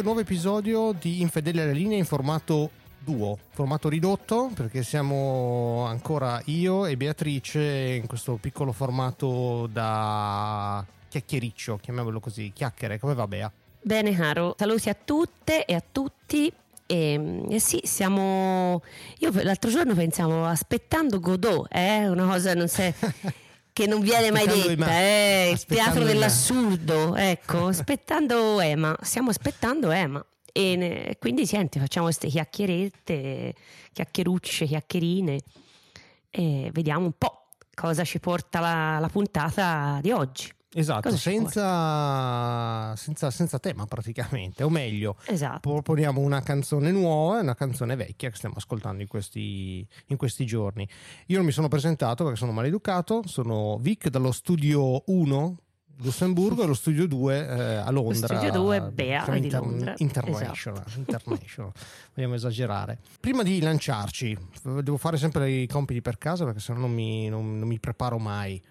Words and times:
un 0.00 0.06
nuovo 0.06 0.20
episodio 0.20 0.92
di 0.98 1.20
Infedele 1.20 1.60
alla 1.62 1.72
linea 1.72 1.98
in 1.98 2.06
formato 2.06 2.70
duo, 2.98 3.36
formato 3.50 3.90
ridotto, 3.90 4.50
perché 4.54 4.82
siamo 4.82 5.84
ancora 5.86 6.40
io 6.46 6.86
e 6.86 6.96
Beatrice 6.96 7.98
in 8.00 8.06
questo 8.06 8.38
piccolo 8.40 8.72
formato 8.72 9.68
da 9.70 10.82
chiacchiericcio, 11.06 11.78
chiamiamolo 11.82 12.18
così, 12.18 12.50
chiacchiere, 12.54 12.98
come 12.98 13.12
va 13.12 13.26
Bea? 13.26 13.52
Bene 13.82 14.14
caro, 14.14 14.54
saluti 14.58 14.88
a 14.88 14.96
tutte 15.02 15.66
e 15.66 15.74
a 15.74 15.82
tutti. 15.92 16.50
E, 16.86 17.44
eh 17.50 17.60
sì, 17.60 17.80
siamo. 17.84 18.82
Io 19.18 19.30
l'altro 19.42 19.70
giorno 19.70 19.94
pensavo 19.94 20.46
aspettando 20.46 21.20
Godot, 21.20 21.66
eh? 21.70 22.08
una 22.08 22.26
cosa 22.26 22.54
non 22.54 22.68
sei. 22.68 22.94
che 23.80 23.86
non 23.86 24.00
viene 24.00 24.30
mai 24.30 24.46
detta, 24.46 24.76
ma- 24.76 24.90
eh, 24.90 25.50
il 25.52 25.64
teatro 25.64 26.04
dell'assurdo, 26.04 27.16
ecco, 27.16 27.68
aspettando 27.68 28.60
Ema, 28.60 28.94
stiamo 29.00 29.30
aspettando 29.30 29.90
Ema. 29.90 30.22
E 30.52 30.76
ne, 30.76 31.16
quindi 31.18 31.46
senti, 31.46 31.78
facciamo 31.78 32.06
queste 32.06 32.28
chiacchierette, 32.28 33.54
chiacchierucce, 33.92 34.66
chiacchierine 34.66 35.40
e 36.28 36.70
vediamo 36.72 37.06
un 37.06 37.12
po' 37.16 37.46
cosa 37.74 38.04
ci 38.04 38.20
porta 38.20 38.60
la, 38.60 38.98
la 38.98 39.08
puntata 39.08 39.98
di 40.02 40.10
oggi. 40.10 40.52
Esatto, 40.72 41.10
senza, 41.16 42.94
senza, 42.94 43.30
senza, 43.32 43.58
tema 43.58 43.86
praticamente, 43.86 44.62
o 44.62 44.68
meglio, 44.68 45.16
esatto. 45.26 45.68
proponiamo 45.68 46.20
una 46.20 46.42
canzone 46.42 46.92
nuova 46.92 47.38
e 47.38 47.42
una 47.42 47.56
canzone 47.56 47.96
vecchia 47.96 48.30
che 48.30 48.36
stiamo 48.36 48.54
ascoltando 48.56 49.02
in 49.02 49.08
questi, 49.08 49.84
in 50.06 50.16
questi 50.16 50.46
giorni. 50.46 50.88
Io 51.26 51.38
non 51.38 51.44
mi 51.44 51.50
sono 51.50 51.66
presentato 51.66 52.22
perché 52.22 52.38
sono 52.38 52.52
maleducato, 52.52 53.22
sono 53.26 53.78
Vic 53.80 54.08
dallo 54.10 54.30
studio 54.30 55.02
1 55.06 55.56
Lussemburgo 56.02 56.62
e 56.62 56.66
lo 56.66 56.74
studio 56.74 57.06
2 57.06 57.34
eh, 57.34 57.74
a 57.74 57.90
Londra. 57.90 58.34
Lo 58.34 58.40
studio 58.40 58.52
2 58.52 58.80
Bea 58.92 59.20
diciamo, 59.20 59.36
inter- 59.36 59.60
Londra. 59.60 59.94
International, 59.96 60.84
esatto. 60.86 60.98
international. 60.98 61.72
vogliamo 62.14 62.34
esagerare. 62.34 62.98
Prima 63.18 63.42
di 63.42 63.60
lanciarci, 63.60 64.38
devo 64.62 64.96
fare 64.96 65.16
sempre 65.16 65.50
i 65.50 65.66
compiti 65.66 66.00
per 66.00 66.16
casa 66.16 66.44
perché 66.44 66.60
sennò 66.60 66.78
non 66.78 66.92
mi, 66.92 67.28
non, 67.28 67.58
non 67.58 67.66
mi 67.66 67.78
preparo 67.80 68.18
mai 68.18 68.62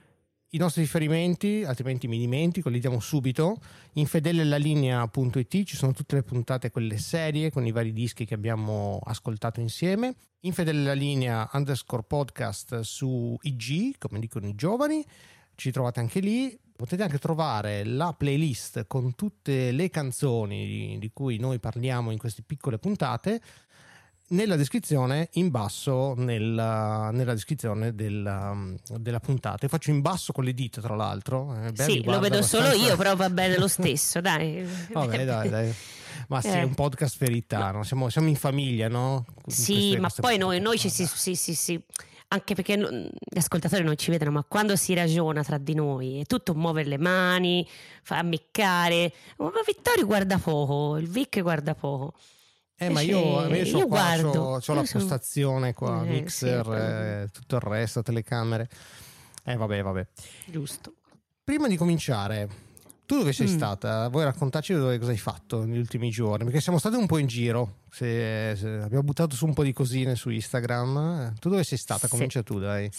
i 0.52 0.58
nostri 0.58 0.82
riferimenti, 0.82 1.64
altrimenti 1.64 2.08
mi 2.08 2.18
dimentico, 2.18 2.70
li 2.70 2.80
diamo 2.80 3.00
subito. 3.00 3.62
In 3.94 4.08
fedelelalinea.it 4.08 5.64
ci 5.64 5.76
sono 5.76 5.92
tutte 5.92 6.16
le 6.16 6.24
puntate, 6.24 6.72
quelle 6.72 6.98
serie, 6.98 7.52
con 7.52 7.68
i 7.68 7.72
vari 7.72 7.94
dischi 7.94 8.26
che 8.26 8.34
abbiamo 8.34 9.00
ascoltato 9.04 9.60
insieme. 9.60 10.16
In 10.42 10.54
Linea 10.96 11.48
underscore 11.54 12.02
podcast 12.02 12.80
su 12.80 13.38
IG, 13.42 13.98
come 14.00 14.18
dicono 14.18 14.48
i 14.48 14.56
giovani, 14.56 15.06
ci 15.54 15.70
trovate 15.70 16.00
anche 16.00 16.20
lì. 16.20 16.58
Potete 16.76 17.04
anche 17.04 17.20
trovare 17.20 17.84
la 17.84 18.14
playlist 18.14 18.88
con 18.88 19.14
tutte 19.14 19.72
le 19.72 19.90
canzoni 19.90 20.98
di 20.98 21.12
cui 21.14 21.38
noi 21.38 21.60
parliamo 21.60 22.10
in 22.10 22.18
queste 22.18 22.42
piccole 22.42 22.80
puntate 22.80 23.42
nella 24.30 24.56
descrizione 24.56 25.30
in 25.34 25.50
basso 25.50 26.14
nella, 26.16 27.10
nella 27.12 27.34
descrizione 27.34 27.94
della, 27.96 28.56
della, 28.98 29.20
puntata 29.20 29.60
io 29.62 29.70
faccio 29.70 29.90
in 29.90 30.02
basso 30.02 30.32
con 30.34 30.44
le 30.44 30.54
dita 30.54 30.82
tra 30.82 30.96
l'altro 30.96 31.56
eh, 31.56 31.72
sì 31.74 32.04
lo 32.04 32.20
vedo 32.20 32.38
abbastanza... 32.38 32.72
solo 32.72 32.86
io 32.86 32.96
però 32.96 33.16
va 33.16 33.30
bene 33.30 33.58
lo 33.58 33.68
stesso 33.68 34.22
dai 34.22 34.68
vabbè 34.92 35.26
dai 35.26 35.50
dai 35.50 35.74
ma 36.28 36.42
sì, 36.42 36.50
è 36.50 36.62
un 36.62 36.76
podcast 36.76 37.18
verità, 37.18 37.82
siamo, 37.84 38.10
siamo, 38.10 38.28
in 38.28 38.36
famiglia, 38.36 38.88
no? 38.88 39.26
Sì, 39.48 39.74
queste, 39.74 40.00
ma 40.00 40.10
poi 40.18 40.38
noi, 40.38 40.60
noi 40.60 40.78
ci, 40.78 40.90
sì, 40.90 41.06
sì, 41.08 41.34
sì, 41.34 41.56
sì, 41.56 41.82
anche 42.30 42.54
perché 42.54 42.78
gli 42.78 43.38
ascoltatori 43.38 43.84
non 43.84 43.98
ci 43.98 44.12
vedono, 44.12 44.32
ma 44.32 44.46
quando 44.48 44.76
si 44.76 44.94
ragiona 44.94 45.44
tra 45.44 45.58
di 45.58 45.74
noi 45.74 46.20
è 46.20 46.26
tutto 46.26 46.54
muovere 46.54 46.88
le 46.88 46.98
mani, 46.98 47.68
fa 48.04 48.20
ammiccare. 48.20 49.12
Ma 49.38 49.52
Vittorio 49.66 50.06
guarda 50.06 50.38
poco, 50.38 50.98
il 50.98 51.08
Vic 51.08 51.42
guarda 51.42 51.74
poco. 51.74 52.14
Eh, 52.82 52.90
ma 52.90 53.02
io, 53.02 53.46
io, 53.54 53.66
so 53.66 53.80
io 53.80 53.88
qua, 53.88 53.98
guardo. 53.98 54.40
Ho, 54.40 54.52
ho 54.54 54.56
la 54.56 54.62
sono... 54.62 54.84
postazione 54.84 55.74
qua, 55.74 56.02
eh, 56.06 56.08
mixer, 56.08 56.66
sì, 56.66 56.72
eh, 56.72 57.30
tutto 57.32 57.56
il 57.58 57.62
resto, 57.62 58.02
telecamere. 58.02 58.70
Eh, 59.44 59.58
vabbè, 59.58 59.82
vabbè. 59.82 60.08
Giusto. 60.46 60.94
Prima 61.44 61.68
di 61.68 61.76
cominciare, 61.76 62.48
tu 63.06 63.18
dove 63.18 63.34
sei 63.34 63.48
mm. 63.48 63.56
stata? 63.56 64.08
Vuoi 64.08 64.24
raccontarci 64.24 64.74
dove, 64.74 64.98
cosa 64.98 65.12
hai 65.12 65.18
fatto 65.18 65.66
negli 65.66 65.80
ultimi 65.80 66.10
giorni? 66.10 66.46
Perché 66.46 66.62
siamo 66.62 66.78
stati 66.78 66.96
un 66.96 67.06
po' 67.06 67.18
in 67.18 67.28
giro. 67.28 67.80
Se, 67.92 68.54
se 68.56 68.70
abbiamo 68.70 69.04
buttato 69.04 69.36
su 69.36 69.46
un 69.46 69.54
po' 69.54 69.64
di 69.64 69.74
cosine 69.74 70.16
su 70.16 70.30
Instagram. 70.30 71.34
Tu 71.40 71.50
dove 71.50 71.64
sei 71.66 71.78
stata? 71.78 72.08
Comincia 72.08 72.40
se, 72.40 72.46
tu, 72.46 72.60
dai. 72.60 72.90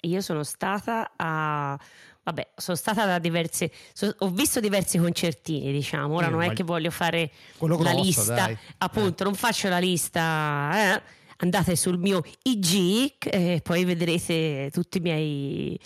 Io 0.00 0.20
sono 0.20 0.42
stata 0.42 1.12
a 1.16 1.78
vabbè, 2.26 2.48
sono 2.56 2.76
stata 2.76 3.06
da 3.06 3.20
diverse, 3.20 3.70
so, 3.92 4.12
ho 4.18 4.30
visto 4.30 4.58
diversi 4.58 4.98
concertini, 4.98 5.70
diciamo. 5.70 6.14
Ora 6.14 6.28
mm, 6.28 6.32
non 6.32 6.42
è 6.42 6.52
che 6.52 6.64
voglio 6.64 6.90
fare 6.90 7.30
la 7.58 7.66
grosso, 7.76 8.02
lista, 8.02 8.34
dai. 8.34 8.58
appunto, 8.78 9.22
eh. 9.22 9.26
non 9.26 9.34
faccio 9.34 9.68
la 9.68 9.78
lista. 9.78 10.70
Eh. 10.74 11.02
Andate 11.38 11.76
sul 11.76 11.98
mio 11.98 12.22
IG 12.42 13.12
e 13.18 13.60
poi 13.62 13.84
vedrete 13.84 14.70
tutti 14.72 14.98
i 14.98 15.00
miei 15.00 15.80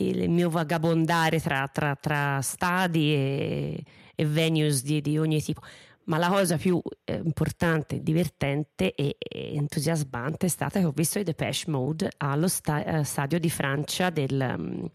il 0.00 0.28
mio 0.28 0.50
vagabondare 0.50 1.40
tra, 1.40 1.68
tra, 1.72 1.96
tra 1.96 2.40
stadi 2.42 3.12
e, 3.14 3.84
e 4.14 4.26
venues 4.26 4.82
di, 4.82 5.00
di 5.00 5.18
ogni 5.18 5.42
tipo 5.42 5.60
ma 6.08 6.18
la 6.18 6.28
cosa 6.28 6.56
più 6.56 6.80
eh, 7.04 7.20
importante, 7.22 8.02
divertente 8.02 8.94
e, 8.94 9.16
e, 9.18 9.54
entusiasmante 9.54 10.46
è 10.46 10.48
stata 10.48 10.80
che 10.80 10.86
ho 10.86 10.92
visto 10.94 11.18
i 11.18 11.22
Depeche 11.22 11.70
Mode 11.70 12.10
allo 12.18 12.48
sta- 12.48 12.84
eh, 12.84 13.04
stadio 13.04 13.38
di 13.38 13.50
Francia 13.50 14.10
del, 14.10 14.54
um, 14.56 14.88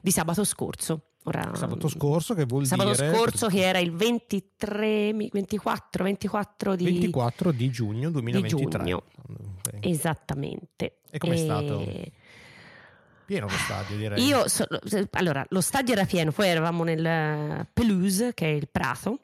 di 0.00 0.10
sabato 0.10 0.44
scorso. 0.44 1.06
Ora, 1.24 1.54
sabato 1.54 1.86
scorso 1.88 2.34
che 2.34 2.44
vuol 2.44 2.64
sabato 2.64 2.92
dire? 2.92 3.04
Sabato 3.04 3.18
scorso 3.18 3.48
che 3.48 3.60
era 3.60 3.78
il 3.78 3.92
23, 3.92 5.12
24, 5.30 6.04
24 6.04 6.76
di, 6.76 6.84
24 6.84 7.52
di 7.52 7.70
giugno 7.70 8.10
2023. 8.10 8.64
Di 8.64 8.90
giugno. 8.90 9.02
Okay. 9.58 9.90
Esattamente. 9.90 11.00
E 11.10 11.18
com'è 11.18 11.34
e... 11.34 11.36
stato? 11.36 11.84
Pieno 13.26 13.46
lo 13.46 13.52
stadio, 13.52 13.96
direi. 13.96 14.24
Io 14.24 14.48
so, 14.48 14.66
allora, 15.12 15.44
lo 15.50 15.60
stadio 15.60 15.92
era 15.92 16.04
pieno, 16.04 16.32
poi 16.32 16.48
eravamo 16.48 16.82
nel 16.82 17.64
Pelouse, 17.72 18.34
che 18.34 18.46
è 18.46 18.54
il 18.54 18.68
Prato, 18.68 19.20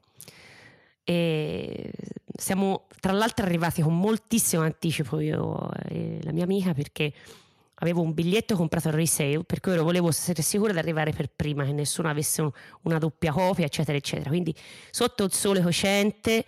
e 1.08 1.92
siamo 2.36 2.88
tra 2.98 3.12
l'altro 3.12 3.46
arrivati 3.46 3.80
con 3.80 3.96
moltissimo 3.96 4.62
anticipo 4.62 5.20
io 5.20 5.70
e 5.88 6.18
la 6.22 6.32
mia 6.32 6.42
amica 6.42 6.74
perché 6.74 7.12
avevo 7.74 8.00
un 8.02 8.12
biglietto 8.12 8.56
comprato 8.56 8.88
al 8.88 8.94
resale 8.94 9.44
per 9.44 9.60
cui 9.60 9.76
volevo 9.76 10.08
essere 10.08 10.42
sicura 10.42 10.72
di 10.72 10.78
arrivare 10.78 11.12
per 11.12 11.30
prima 11.34 11.64
che 11.64 11.70
nessuno 11.70 12.08
avesse 12.08 12.42
un, 12.42 12.50
una 12.82 12.98
doppia 12.98 13.30
copia 13.30 13.66
eccetera 13.66 13.96
eccetera. 13.96 14.30
Quindi 14.30 14.52
sotto 14.90 15.22
il 15.22 15.32
sole 15.32 15.62
cocente 15.62 16.44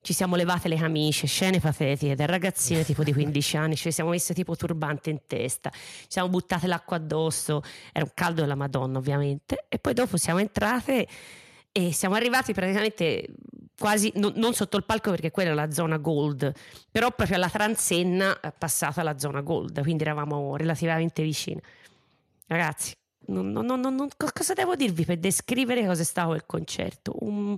ci 0.00 0.14
siamo 0.14 0.34
levate 0.34 0.68
le 0.68 0.76
camicie, 0.76 1.26
scene 1.26 1.60
patetiche 1.60 2.14
del 2.14 2.28
ragazzino 2.28 2.82
tipo 2.82 3.04
di 3.04 3.12
15 3.12 3.56
anni, 3.58 3.76
ci 3.76 3.92
siamo 3.92 4.10
messe 4.10 4.32
tipo 4.32 4.56
turbante 4.56 5.10
in 5.10 5.20
testa, 5.26 5.68
ci 5.70 6.06
siamo 6.08 6.30
buttate 6.30 6.66
l'acqua 6.66 6.96
addosso, 6.96 7.62
era 7.92 8.06
un 8.06 8.12
caldo 8.14 8.40
della 8.40 8.54
Madonna 8.54 8.96
ovviamente, 8.96 9.66
e 9.68 9.78
poi 9.78 9.92
dopo 9.92 10.16
siamo 10.16 10.38
entrate 10.38 11.06
e 11.72 11.92
siamo 11.92 12.14
arrivati 12.14 12.52
praticamente 12.52 13.26
quasi 13.78 14.12
no, 14.16 14.32
non 14.36 14.52
sotto 14.52 14.76
il 14.76 14.84
palco 14.84 15.10
perché 15.10 15.30
quella 15.30 15.50
è 15.50 15.54
la 15.54 15.70
zona 15.70 15.96
gold, 15.96 16.52
però 16.90 17.10
proprio 17.12 17.36
alla 17.36 17.48
transenna 17.48 18.38
passata 18.56 19.02
la 19.02 19.18
zona 19.18 19.40
gold, 19.40 19.80
quindi 19.82 20.02
eravamo 20.02 20.56
relativamente 20.56 21.22
vicini. 21.22 21.60
Ragazzi, 22.46 22.92
non, 23.26 23.50
non, 23.50 23.66
non, 23.66 24.08
cosa 24.16 24.52
devo 24.52 24.74
dirvi 24.74 25.04
per 25.04 25.18
descrivere 25.18 25.86
cosa 25.86 26.02
è 26.02 26.04
stato 26.04 26.34
il 26.34 26.44
concerto? 26.44 27.14
Un, 27.20 27.56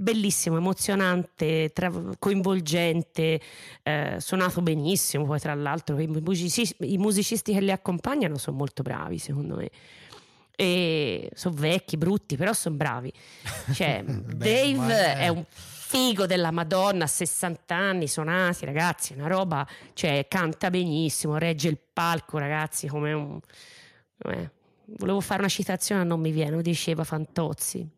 bellissimo, 0.00 0.56
emozionante, 0.56 1.70
tra, 1.74 1.92
coinvolgente, 2.18 3.40
eh, 3.82 4.16
suonato 4.18 4.62
benissimo, 4.62 5.26
poi 5.26 5.38
tra 5.38 5.54
l'altro 5.54 5.98
i 5.98 6.06
musicisti, 6.06 6.92
i 6.92 6.98
musicisti 6.98 7.52
che 7.52 7.60
li 7.60 7.70
accompagnano 7.70 8.38
sono 8.38 8.56
molto 8.56 8.82
bravi 8.82 9.18
secondo 9.18 9.56
me 9.56 9.70
e 10.60 11.30
sono 11.32 11.54
vecchi, 11.56 11.96
brutti, 11.96 12.36
però 12.36 12.52
sono 12.52 12.76
bravi. 12.76 13.10
Cioè, 13.72 14.04
Dave 14.04 14.94
è... 14.94 15.16
è 15.20 15.28
un 15.28 15.42
figo 15.48 16.26
della 16.26 16.50
Madonna 16.50 17.04
a 17.04 17.06
60 17.06 17.74
anni, 17.74 18.06
suonati, 18.06 18.66
ragazzi, 18.66 19.14
una 19.14 19.26
roba, 19.26 19.66
cioè 19.94 20.26
canta 20.28 20.68
benissimo, 20.68 21.38
regge 21.38 21.68
il 21.68 21.78
palco, 21.78 22.36
ragazzi, 22.36 22.88
come 22.88 23.12
un... 23.14 23.40
Eh, 24.18 24.50
volevo 24.98 25.22
fare 25.22 25.40
una 25.40 25.48
citazione, 25.48 26.04
non 26.04 26.20
mi 26.20 26.30
viene, 26.30 26.50
lo 26.50 26.60
diceva 26.60 27.04
Fantozzi. 27.04 27.88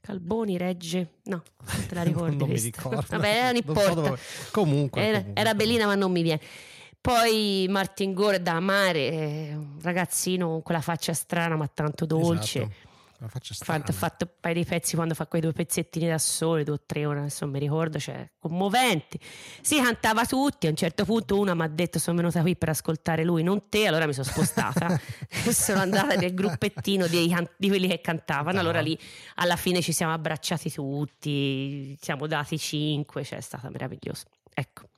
Calboni 0.00 0.56
regge, 0.56 1.14
no, 1.24 1.42
non 1.72 1.86
te 1.88 1.94
la 1.96 2.02
ricordi. 2.06 2.36
non, 2.36 2.48
non 2.48 2.56
mi 2.56 2.60
ricordo. 2.60 3.04
Vabbè, 3.08 3.42
non 3.46 3.56
importa. 3.56 4.16
Comunque, 4.52 5.02
era, 5.02 5.18
comunque. 5.18 5.42
era 5.42 5.54
bellina, 5.54 5.86
ma 5.86 5.96
non 5.96 6.12
mi 6.12 6.22
viene. 6.22 6.40
Poi 7.02 7.66
Martin 7.68 8.14
Gore 8.14 8.40
da 8.40 8.52
amare, 8.52 9.50
un 9.54 9.80
ragazzino 9.82 10.46
con 10.46 10.62
quella 10.62 10.80
faccia 10.80 11.12
strana 11.12 11.56
ma 11.56 11.66
tanto 11.66 12.06
dolce. 12.06 12.60
Esatto. 12.60 12.90
La 13.18 13.26
faccia 13.26 13.54
strana. 13.54 13.84
Ha 13.84 13.92
fatto 13.92 14.24
un 14.24 14.30
paio 14.38 14.54
di 14.54 14.64
pezzi 14.64 14.94
quando 14.94 15.14
fa 15.14 15.26
quei 15.26 15.40
due 15.40 15.52
pezzettini 15.52 16.06
da 16.06 16.18
sole, 16.18 16.62
due 16.62 16.74
o 16.74 16.80
tre 16.86 17.04
ore, 17.04 17.28
non 17.40 17.50
mi 17.50 17.58
ricordo, 17.58 17.98
cioè 17.98 18.30
commoventi. 18.38 19.18
Si 19.60 19.80
cantava 19.80 20.24
tutti, 20.26 20.68
a 20.68 20.70
un 20.70 20.76
certo 20.76 21.04
punto 21.04 21.40
una 21.40 21.54
mi 21.54 21.62
ha 21.62 21.68
detto 21.68 21.98
sono 21.98 22.18
venuta 22.18 22.40
qui 22.40 22.54
per 22.54 22.68
ascoltare 22.68 23.24
lui, 23.24 23.42
non 23.42 23.68
te, 23.68 23.88
allora 23.88 24.06
mi 24.06 24.12
sono 24.12 24.26
spostata 24.26 24.88
e 25.44 25.52
sono 25.52 25.80
andata 25.80 26.14
nel 26.14 26.34
gruppettino 26.34 27.08
di, 27.08 27.34
di, 27.56 27.68
quelli 27.68 27.88
che 27.88 28.00
cantavano, 28.00 28.60
allora 28.60 28.80
lì 28.80 28.96
alla 29.36 29.56
fine 29.56 29.82
ci 29.82 29.90
siamo 29.90 30.12
abbracciati 30.12 30.70
tutti, 30.70 31.96
siamo 32.00 32.28
dati 32.28 32.56
cinque, 32.58 33.24
cioè 33.24 33.38
è 33.38 33.42
stata 33.42 33.68
meravigliosa. 33.70 34.24
Ecco. 34.54 34.90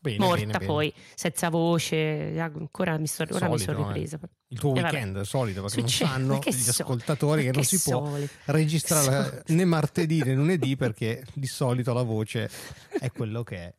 Bene, 0.00 0.18
morta 0.18 0.58
bene, 0.58 0.66
poi, 0.66 0.92
bene. 0.94 1.06
senza 1.14 1.48
voce, 1.48 2.38
ancora 2.38 2.98
mi, 2.98 3.06
sto, 3.06 3.24
ora 3.30 3.48
mi 3.48 3.58
sono 3.58 3.78
eh. 3.80 3.86
ripresa. 3.86 4.18
Eh. 4.22 4.28
Il 4.48 4.58
tuo 4.58 4.70
weekend 4.70 5.18
è 5.18 5.24
solito 5.24 5.62
perché 5.62 5.80
non 5.80 5.88
sanno 5.88 6.40
gli 6.44 6.52
so, 6.52 6.82
ascoltatori 6.82 7.42
che, 7.42 7.50
non 7.52 7.64
si 7.64 7.78
solito. 7.78 8.28
può 8.44 8.52
registrare 8.54 9.42
né 9.48 9.64
martedì 9.64 10.22
né 10.22 10.34
lunedì 10.34 10.74
perché 10.76 11.24
di 11.34 11.46
solito 11.46 11.92
la 11.92 12.02
voce 12.02 12.50
è 12.98 13.10
quello 13.10 13.42
che 13.42 13.56
è. 13.56 13.74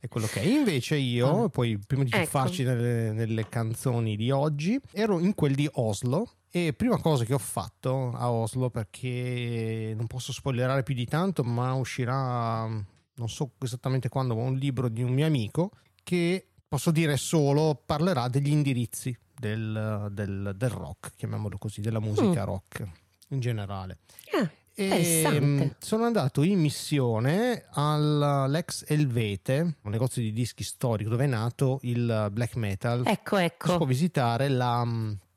È 0.00 0.08
quello 0.08 0.26
che 0.26 0.40
è. 0.40 0.44
Invece 0.46 0.96
io, 0.96 1.44
ah. 1.44 1.48
poi 1.50 1.78
prima 1.86 2.04
di 2.04 2.10
ecco. 2.10 2.26
farci 2.26 2.62
nelle, 2.62 3.12
nelle 3.12 3.48
canzoni 3.50 4.16
di 4.16 4.30
oggi, 4.30 4.80
ero 4.92 5.18
in 5.18 5.34
quel 5.34 5.54
di 5.54 5.68
Oslo 5.72 6.36
e 6.50 6.72
prima 6.72 6.98
cosa 6.98 7.24
che 7.24 7.34
ho 7.34 7.38
fatto 7.38 8.10
a 8.12 8.30
Oslo, 8.32 8.70
perché 8.70 9.92
non 9.94 10.06
posso 10.06 10.32
spoilerare 10.32 10.82
più 10.82 10.94
di 10.94 11.04
tanto, 11.04 11.44
ma 11.44 11.74
uscirà 11.74 12.66
non 13.20 13.28
so 13.28 13.52
esattamente 13.60 14.08
quando, 14.08 14.34
ma 14.34 14.42
un 14.42 14.56
libro 14.56 14.88
di 14.88 15.02
un 15.02 15.12
mio 15.12 15.26
amico 15.26 15.72
che 16.02 16.46
posso 16.66 16.90
dire 16.90 17.18
solo 17.18 17.80
parlerà 17.84 18.28
degli 18.28 18.50
indirizzi 18.50 19.16
del, 19.36 20.08
del, 20.10 20.54
del 20.56 20.70
rock, 20.70 21.12
chiamiamolo 21.16 21.58
così, 21.58 21.82
della 21.82 22.00
musica 22.00 22.42
mm. 22.42 22.46
rock 22.46 22.88
in 23.28 23.40
generale. 23.40 23.98
Ah, 24.32 24.50
e 24.74 25.74
sono 25.78 26.04
andato 26.04 26.42
in 26.42 26.58
missione 26.58 27.66
all'ex 27.72 28.84
Elvete, 28.86 29.76
un 29.82 29.90
negozio 29.90 30.22
di 30.22 30.32
dischi 30.32 30.64
storico 30.64 31.10
dove 31.10 31.24
è 31.24 31.28
nato 31.28 31.80
il 31.82 32.28
black 32.32 32.56
metal. 32.56 33.02
Ecco, 33.04 33.36
ecco. 33.36 33.70
Si 33.70 33.76
può 33.76 33.84
visitare 33.84 34.48
la 34.48 34.82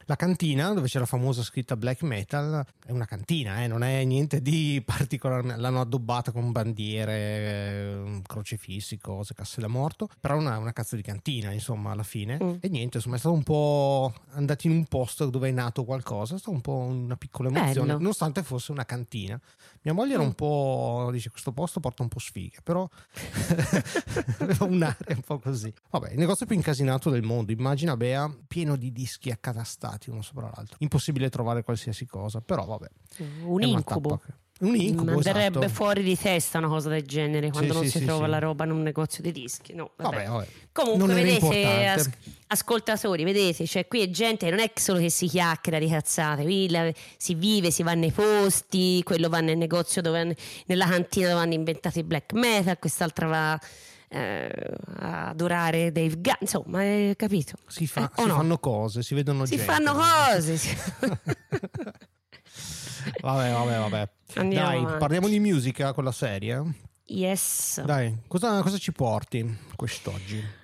la 0.06 0.16
cantina 0.16 0.74
dove 0.74 0.88
c'è 0.88 1.00
la 1.00 1.06
famosa 1.06 1.44
scritta 1.44 1.76
black 1.76 2.02
metal 2.04 2.66
è 2.86 2.92
una 2.92 3.06
cantina, 3.06 3.64
eh, 3.64 3.68
non 3.68 3.84
è 3.84 4.04
niente 4.04 4.42
di 4.42 4.82
particolare. 4.86 5.58
L'hanno 5.58 5.82
addobbata 5.82 6.32
con 6.32 6.52
bandiere, 6.52 7.14
eh, 7.14 8.22
crocefissi, 8.26 8.98
cose, 8.98 9.34
casse 9.34 9.62
da 9.62 9.68
morto. 9.68 10.10
Però 10.20 10.36
è 10.36 10.38
una, 10.38 10.58
una 10.58 10.74
cazzo 10.74 10.96
di 10.96 11.02
cantina, 11.02 11.52
insomma, 11.52 11.92
alla 11.92 12.04
fine. 12.04 12.38
Mm. 12.42 12.56
E 12.60 12.70
niente, 12.70 12.98
insomma, 12.98 13.16
è 13.16 13.20
stato 13.20 13.36
un 13.36 13.44
po' 13.44 14.14
andati 14.32 14.68
in 14.68 14.74
un 14.74 14.86
posto 14.86 15.30
dove 15.30 15.50
è 15.50 15.52
nato 15.52 15.84
qualcosa. 15.86 16.36
È 16.36 16.38
stata 16.38 16.56
un 16.56 16.62
po' 16.62 16.76
una 16.76 17.16
piccola 17.16 17.50
emozione, 17.50 17.88
Bello. 17.88 18.00
nonostante 18.00 18.44
fosse 18.44 18.72
una 18.72 18.86
cantina. 18.86 19.40
Mia 19.84 19.94
moglie 19.94 20.14
era 20.14 20.24
un 20.24 20.30
mm. 20.30 20.32
po'. 20.32 21.10
dice: 21.12 21.30
Questo 21.30 21.52
posto 21.52 21.80
porta 21.80 22.04
un 22.04 22.10
po' 22.10 22.20
sfighe, 22.20 22.60
però 22.64 22.88
aveva 24.40 24.66
un'area 24.66 25.16
un 25.16 25.22
po' 25.22 25.40
così. 25.40 25.74
Vabbè, 25.90 26.12
il 26.12 26.18
negozio 26.18 26.46
più 26.46 26.56
incasinato 26.56 27.10
del 27.10 27.24
mondo. 27.24 27.52
Immagina 27.52 27.98
Bea, 27.98 28.34
pieno 28.48 28.76
di 28.76 28.92
dischi 28.92 29.30
accatastati 29.30 30.10
uno 30.10 30.22
sopra 30.22 30.50
l'altro. 30.54 30.78
Impossibile 30.80 31.30
trovare 31.30 31.64
qualsiasi 31.64 32.06
cosa, 32.06 32.42
però 32.42 32.66
vabbè. 32.66 32.88
Un 33.44 33.62
incubo. 33.62 34.22
Un 34.64 34.76
incubo, 34.76 35.12
Manderebbe 35.12 35.60
esatto. 35.60 35.74
fuori 35.74 36.04
di 36.04 36.18
testa 36.18 36.58
una 36.58 36.70
cosa 36.70 36.88
del 36.88 37.04
genere 37.04 37.50
quando 37.50 37.74
sì, 37.74 37.78
non 37.80 37.86
sì, 37.86 37.92
si 37.92 37.98
sì, 38.00 38.06
trova 38.06 38.28
la 38.28 38.40
roba 38.40 38.64
in 38.64 38.72
un 38.72 38.82
negozio 38.82 39.22
di 39.22 39.34
dischi. 39.34 39.74
No, 39.74 39.92
vabbè. 39.98 40.16
Vabbè, 40.16 40.30
vabbè. 40.30 40.48
Comunque, 40.72 41.14
vedete, 41.14 41.88
as- 41.88 42.10
ascoltatori, 42.48 43.26
vedete, 43.26 43.68
cioè 43.68 43.88
qui 43.88 44.02
è 44.02 44.10
gente, 44.10 44.50
non 44.50 44.60
è 44.60 44.72
solo 44.76 45.00
che 45.00 45.10
si 45.10 45.28
chiacchiera 45.28 45.80
di 45.80 45.90
cazzate, 45.90 46.44
qui 46.44 46.70
la, 46.70 46.90
si 47.18 47.36
vive, 47.36 47.72
si 47.72 47.84
va 47.84 47.94
nei 47.94 48.12
posti, 48.12 49.04
quello 49.04 49.28
va 49.28 49.42
nel 49.42 49.58
negozio 49.58 50.02
dove, 50.02 50.36
nella 50.68 50.88
cantina 50.88 51.28
dove 51.30 51.42
hanno 51.42 51.54
inventato 51.54 52.00
il 52.00 52.06
black 52.06 52.32
metal, 52.32 52.80
quest'altra 52.80 53.28
va 53.28 53.60
eh, 54.08 54.50
adorare 55.00 55.92
Dave 55.92 56.16
Gunn, 56.16 56.34
insomma, 56.40 56.80
hai 56.80 57.14
capito? 57.18 57.58
Si, 57.68 57.86
fa, 57.86 58.06
eh, 58.06 58.22
si 58.22 58.28
no? 58.28 58.36
fanno 58.36 58.58
cose, 58.60 59.04
si 59.04 59.14
vedono 59.14 59.46
si 59.46 59.58
gente. 59.58 59.72
fanno 59.72 59.94
cose. 59.94 60.60
vabbè, 63.24 63.52
vabbè, 63.52 63.78
vabbè. 63.80 64.10
Andiamo 64.36 64.68
Dai, 64.68 64.78
avanti. 64.80 64.98
parliamo 65.00 65.28
di 65.28 65.40
musica 65.40 65.94
con 65.94 66.04
la 66.04 66.12
serie. 66.12 66.62
Yes. 67.06 67.82
Dai, 67.82 68.16
cosa, 68.28 68.62
cosa 68.62 68.78
ci 68.78 68.92
porti 68.92 69.58
quest'oggi? 69.76 70.62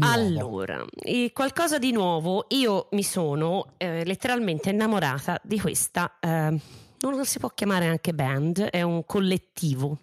Allora, 0.00 0.84
qualcosa 1.32 1.78
di 1.78 1.92
nuovo. 1.92 2.46
Io 2.48 2.88
mi 2.92 3.04
sono 3.04 3.74
eh, 3.76 4.04
letteralmente 4.04 4.70
innamorata 4.70 5.40
di 5.42 5.60
questa. 5.60 6.16
Eh, 6.18 6.60
non 6.98 7.24
si 7.24 7.38
può 7.38 7.50
chiamare 7.50 7.86
anche 7.86 8.12
band, 8.12 8.62
è 8.62 8.82
un 8.82 9.04
collettivo. 9.04 9.98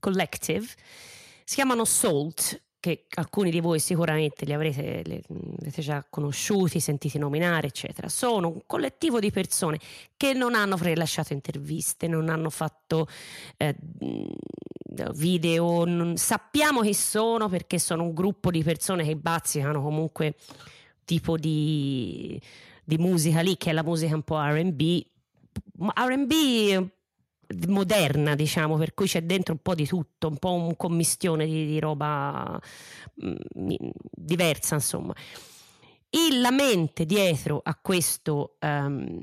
Collective 0.00 0.66
si 1.44 1.54
chiamano 1.54 1.84
Salt, 1.84 2.60
che 2.88 3.04
alcuni 3.14 3.50
di 3.50 3.60
voi 3.60 3.78
sicuramente 3.80 4.46
li 4.46 4.52
avrete, 4.52 5.02
li 5.04 5.22
avrete, 5.28 5.82
già 5.82 6.04
conosciuti, 6.08 6.80
sentiti 6.80 7.18
nominare, 7.18 7.66
eccetera. 7.66 8.08
Sono 8.08 8.48
un 8.48 8.60
collettivo 8.66 9.20
di 9.20 9.30
persone 9.30 9.78
che 10.16 10.32
non 10.32 10.54
hanno 10.54 10.76
rilasciato 10.80 11.34
interviste, 11.34 12.08
non 12.08 12.30
hanno 12.30 12.48
fatto 12.48 13.06
eh, 13.58 13.76
video, 15.14 15.84
non, 15.84 16.16
sappiamo 16.16 16.80
chi 16.80 16.94
sono 16.94 17.48
perché 17.48 17.78
sono 17.78 18.04
un 18.04 18.14
gruppo 18.14 18.50
di 18.50 18.62
persone 18.62 19.04
che 19.04 19.16
bazzicano 19.16 19.82
comunque 19.82 20.34
tipo 21.04 21.36
di, 21.36 22.40
di 22.84 22.96
musica 22.96 23.40
lì, 23.40 23.56
che 23.58 23.70
è 23.70 23.72
la 23.72 23.82
musica 23.82 24.14
un 24.14 24.22
po' 24.22 24.40
RB. 24.40 25.02
RB 25.94 26.90
moderna, 27.68 28.34
diciamo, 28.34 28.76
per 28.76 28.94
cui 28.94 29.06
c'è 29.06 29.22
dentro 29.22 29.54
un 29.54 29.60
po' 29.60 29.74
di 29.74 29.86
tutto, 29.86 30.28
un 30.28 30.36
po' 30.36 30.52
un 30.52 30.76
commistione 30.76 31.46
di, 31.46 31.66
di 31.66 31.78
roba 31.78 32.60
mh, 33.14 33.34
mm, 33.58 33.88
diversa, 34.12 34.74
insomma. 34.74 35.14
Il, 36.10 36.40
la 36.40 36.50
mente 36.50 37.04
dietro 37.04 37.60
a 37.62 37.78
questo 37.80 38.56
um, 38.60 39.20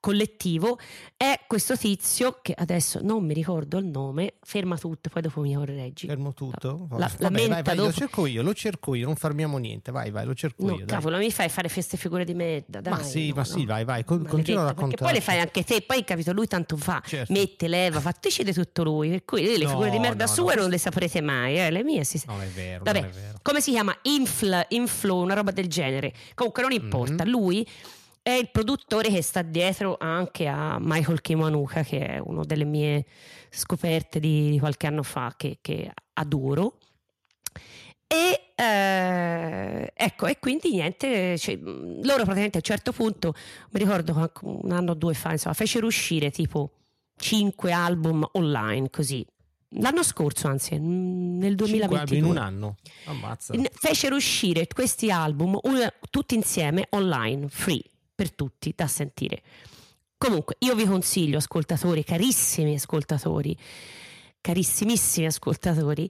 collettivo 0.00 0.78
è 1.16 1.38
questo 1.46 1.76
tizio 1.76 2.38
che 2.40 2.54
adesso 2.56 3.00
non 3.02 3.24
mi 3.24 3.34
ricordo 3.34 3.78
il 3.78 3.84
nome, 3.84 4.34
ferma 4.42 4.78
tutto, 4.78 5.10
poi 5.10 5.22
dopo 5.22 5.42
mi 5.42 5.54
correggi. 5.54 6.06
Fermo 6.06 6.32
tutto? 6.32 6.88
La, 6.92 7.10
Vabbè, 7.18 7.22
la 7.22 7.28
vai, 7.28 7.48
vai, 7.48 7.62
dopo... 7.62 7.88
lo 7.88 7.92
cerco 7.92 8.26
io, 8.26 8.42
lo 8.42 8.54
cerco 8.54 8.94
io, 8.94 9.04
non 9.04 9.16
fermiamo 9.16 9.58
niente, 9.58 9.92
vai, 9.92 10.10
vai, 10.10 10.24
lo 10.24 10.34
cerco 10.34 10.64
no, 10.64 10.76
io. 10.76 10.86
Cavolo, 10.86 11.16
dai. 11.16 11.26
mi 11.26 11.30
fai 11.30 11.50
fare 11.50 11.68
queste 11.70 11.98
figure 11.98 12.24
di 12.24 12.34
merda, 12.34 12.80
dai. 12.80 12.92
Ma 12.92 13.02
sì, 13.02 13.28
no, 13.28 13.34
ma 13.36 13.44
sì, 13.44 13.66
vai, 13.66 13.84
vai, 13.84 14.04
con, 14.04 14.24
continua 14.24 14.62
a 14.62 14.66
raccontare. 14.66 14.96
Perché 14.96 15.04
poi 15.04 15.12
le 15.12 15.20
fai 15.20 15.38
anche 15.38 15.64
te, 15.64 15.82
poi 15.82 16.02
capito, 16.02 16.32
lui 16.32 16.46
tanto 16.46 16.76
fa, 16.78 17.02
certo. 17.04 17.32
mette, 17.32 17.68
leva, 17.68 18.00
fa, 18.00 18.14
decide 18.18 18.54
tutto 18.54 18.82
lui, 18.82 19.10
per 19.10 19.24
cui 19.26 19.42
le 19.42 19.64
no, 19.64 19.68
figure 19.68 19.90
di 19.90 19.98
merda 19.98 20.24
no, 20.24 20.30
sue 20.30 20.54
non 20.54 20.70
le 20.70 20.78
saprete 20.78 21.20
mai, 21.20 21.58
eh, 21.58 21.70
le 21.70 21.84
mie 21.84 22.04
si... 22.04 22.20
Non 22.26 22.40
è 22.40 22.46
vero, 22.46 22.82
Vabbè, 22.82 22.98
è 22.98 23.10
vero. 23.10 23.38
come 23.42 23.60
si 23.60 23.72
chiama? 23.72 23.94
Infl, 24.02 24.64
inflow, 24.68 25.22
una 25.22 25.34
roba 25.34 25.50
del 25.50 25.68
genere. 25.68 26.14
Comunque 26.34 26.62
non 26.62 26.72
importa, 26.72 27.24
mm-hmm. 27.24 27.32
lui 27.32 27.68
è 28.22 28.30
il 28.30 28.50
produttore 28.50 29.08
che 29.08 29.22
sta 29.22 29.42
dietro 29.42 29.96
anche 29.98 30.46
a 30.46 30.78
Michael 30.80 31.20
Kiwanuka, 31.20 31.82
che 31.82 32.06
è 32.06 32.18
una 32.18 32.44
delle 32.44 32.64
mie 32.64 33.06
scoperte 33.50 34.20
di, 34.20 34.56
qualche 34.58 34.86
anno 34.86 35.02
fa, 35.02 35.34
che, 35.36 35.58
che 35.60 35.90
adoro. 36.14 36.78
E 38.06 38.52
eh, 38.54 39.92
ecco, 39.94 40.26
e 40.26 40.38
quindi 40.38 40.72
niente, 40.72 41.38
cioè, 41.38 41.56
loro 41.56 42.24
praticamente 42.24 42.56
a 42.56 42.60
un 42.60 42.62
certo 42.62 42.92
punto, 42.92 43.34
mi 43.70 43.80
ricordo 43.80 44.30
un 44.42 44.70
anno 44.72 44.90
o 44.90 44.94
due 44.94 45.14
fa, 45.14 45.32
insomma, 45.32 45.54
fecero 45.54 45.86
uscire 45.86 46.30
tipo 46.30 46.72
cinque 47.16 47.72
album 47.72 48.28
online 48.32 48.90
così. 48.90 49.24
L'anno 49.74 50.02
scorso, 50.02 50.48
anzi, 50.48 50.76
nel 50.78 51.54
2022. 51.54 52.16
in 52.16 52.24
un 52.24 52.36
anno. 52.36 52.76
Ammazza. 53.04 53.54
Fecero 53.72 54.16
uscire 54.16 54.66
questi 54.66 55.12
album 55.12 55.56
un, 55.62 55.88
tutti 56.10 56.34
insieme 56.34 56.86
online, 56.90 57.48
free 57.48 57.82
per 58.20 58.32
tutti 58.32 58.74
da 58.76 58.86
sentire. 58.86 59.40
Comunque, 60.18 60.56
io 60.58 60.74
vi 60.74 60.84
consiglio, 60.84 61.38
ascoltatori, 61.38 62.04
carissimi 62.04 62.74
ascoltatori, 62.74 63.56
carissimissimi 64.42 65.24
ascoltatori, 65.24 66.06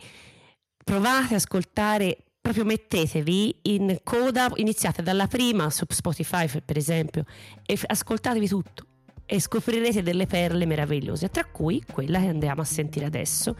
provate 0.84 1.26
ad 1.26 1.32
ascoltare, 1.34 2.18
proprio 2.40 2.64
mettetevi 2.64 3.58
in 3.62 4.00
coda, 4.02 4.50
iniziate 4.56 5.04
dalla 5.04 5.28
prima 5.28 5.70
su 5.70 5.84
Spotify 5.88 6.48
per 6.64 6.76
esempio, 6.76 7.24
e 7.64 7.78
ascoltatevi 7.80 8.48
tutto 8.48 8.86
e 9.24 9.38
scoprirete 9.38 10.02
delle 10.02 10.26
perle 10.26 10.66
meravigliose, 10.66 11.28
tra 11.28 11.44
cui 11.44 11.80
quella 11.92 12.18
che 12.18 12.26
andiamo 12.26 12.62
a 12.62 12.64
sentire 12.64 13.06
adesso, 13.06 13.56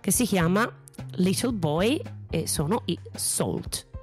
che 0.00 0.10
si 0.10 0.24
chiama 0.24 0.68
Little 1.12 1.52
Boy 1.52 2.02
e 2.28 2.48
sono 2.48 2.82
i 2.86 2.98
Salt. 3.14 3.93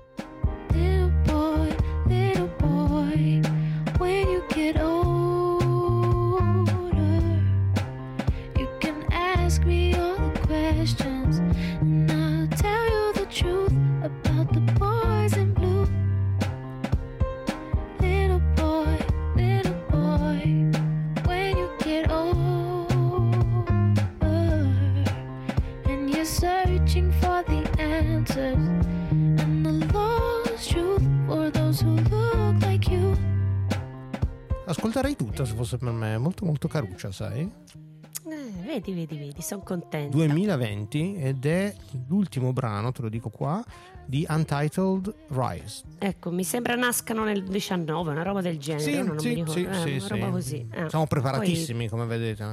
Ascolterei 34.81 35.15
tutta 35.15 35.45
se 35.45 35.53
fosse 35.53 35.77
per 35.77 35.91
me, 35.91 36.17
molto 36.17 36.43
molto 36.43 36.67
caruccia, 36.67 37.11
sai? 37.11 37.41
Eh, 37.41 38.51
vedi, 38.65 38.93
vedi, 38.93 39.15
vedi, 39.15 39.39
sono 39.43 39.61
contenta. 39.61 40.09
2020 40.17 41.17
ed 41.17 41.45
è 41.45 41.71
l'ultimo 42.07 42.51
brano, 42.51 42.91
te 42.91 43.03
lo 43.03 43.09
dico 43.09 43.29
qua, 43.29 43.63
di 44.07 44.25
Untitled 44.27 45.13
Rise. 45.27 45.83
Ecco, 45.99 46.31
mi 46.31 46.43
sembra 46.43 46.73
nascano 46.73 47.23
nel 47.23 47.43
19, 47.43 48.09
una 48.09 48.23
roba 48.23 48.41
del 48.41 48.57
genere. 48.57 49.03
no? 49.03 49.13
non 49.13 49.17
mi 49.23 49.33
ricordo. 49.35 49.59
Eh, 49.59 49.95
una 49.97 50.07
roba 50.07 50.29
così. 50.31 50.55
eh. 50.71 50.89
Siamo 50.89 50.89
Poi- 50.89 51.07
preparatissimi, 51.07 51.87
come 51.87 52.05
vedete. 52.07 52.43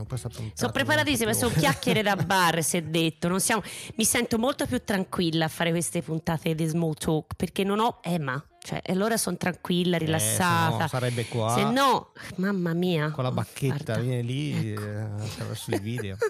Sono 0.52 0.70
preparatissime, 0.70 1.30
non 1.30 1.34
sono 1.40 1.54
chiacchiere 1.54 2.02
da 2.02 2.14
bar, 2.14 2.62
si 2.62 2.76
è 2.76 2.82
detto. 2.82 3.28
Non 3.28 3.40
siamo- 3.40 3.62
mi 3.94 4.04
sento 4.04 4.36
molto 4.38 4.66
più 4.66 4.82
tranquilla 4.84 5.46
a 5.46 5.48
fare 5.48 5.70
queste 5.70 6.02
puntate 6.02 6.54
di 6.54 6.66
small 6.66 6.92
talk 6.92 7.36
perché 7.36 7.64
non 7.64 7.78
ho 7.80 8.00
Emma. 8.02 8.44
Cioè, 8.68 8.82
e 8.84 8.92
allora 8.92 9.16
sono 9.16 9.38
tranquilla, 9.38 9.96
Eh, 9.96 10.00
se 10.00 10.04
rilassata. 10.04 10.76
no 10.82 10.88
sarebbe 10.88 11.24
qua 11.26 11.54
Se 11.54 11.64
no, 11.64 12.12
mamma 12.36 12.74
mia. 12.74 13.10
con 13.12 13.24
la 13.24 13.30
bacchetta, 13.30 13.94
Guarda. 13.94 14.00
viene 14.00 14.20
lì 14.20 14.74
eh, 14.74 14.76
attraverso 14.76 15.70
i 15.74 15.78
video. 15.78 16.16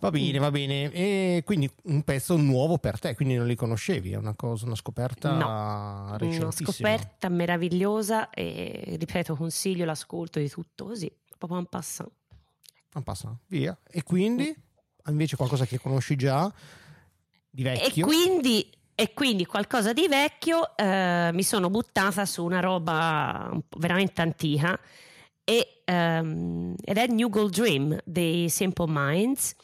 Va 0.00 0.10
bene, 0.10 0.38
va 0.38 0.50
bene. 0.50 0.92
E 0.92 1.42
quindi 1.46 1.70
un 1.84 2.02
pezzo 2.02 2.36
nuovo 2.36 2.76
per 2.76 2.98
te, 2.98 3.14
quindi 3.14 3.36
non 3.36 3.46
li 3.46 3.54
conoscevi, 3.54 4.12
è 4.12 4.16
una 4.16 4.34
cosa, 4.34 4.66
una 4.66 4.74
scoperta 4.74 5.32
Una 5.32 6.16
recentissima. 6.18 6.70
scoperta 6.72 7.30
meravigliosa 7.30 8.28
e 8.28 8.96
ripeto, 8.98 9.34
consiglio 9.34 9.86
l'ascolto 9.86 10.38
di 10.40 10.50
tutto 10.50 10.84
così, 10.84 11.10
proprio 11.38 11.58
un 11.58 11.66
passant. 11.66 12.10
Non 12.92 13.02
passa, 13.02 13.34
via. 13.46 13.74
E 13.90 14.02
quindi 14.02 14.54
invece 15.06 15.36
qualcosa 15.36 15.64
che 15.64 15.78
conosci 15.78 16.16
già 16.16 16.52
di 17.48 17.62
E 17.62 17.64
vecchio. 17.64 18.04
quindi, 18.04 18.70
e 18.94 19.12
quindi 19.12 19.44
qualcosa 19.44 19.92
di 19.92 20.06
vecchio 20.06 20.76
eh, 20.76 21.30
mi 21.32 21.42
sono 21.42 21.68
buttata 21.68 22.24
su 22.24 22.44
una 22.44 22.60
roba 22.60 23.50
veramente 23.78 24.20
antica 24.20 24.78
e, 25.42 25.82
ehm, 25.84 26.74
ed 26.82 26.96
è 26.96 27.06
New 27.08 27.28
Gold 27.28 27.52
Dream 27.52 27.98
dei 28.04 28.48
Simple 28.48 28.86
Minds, 28.88 29.56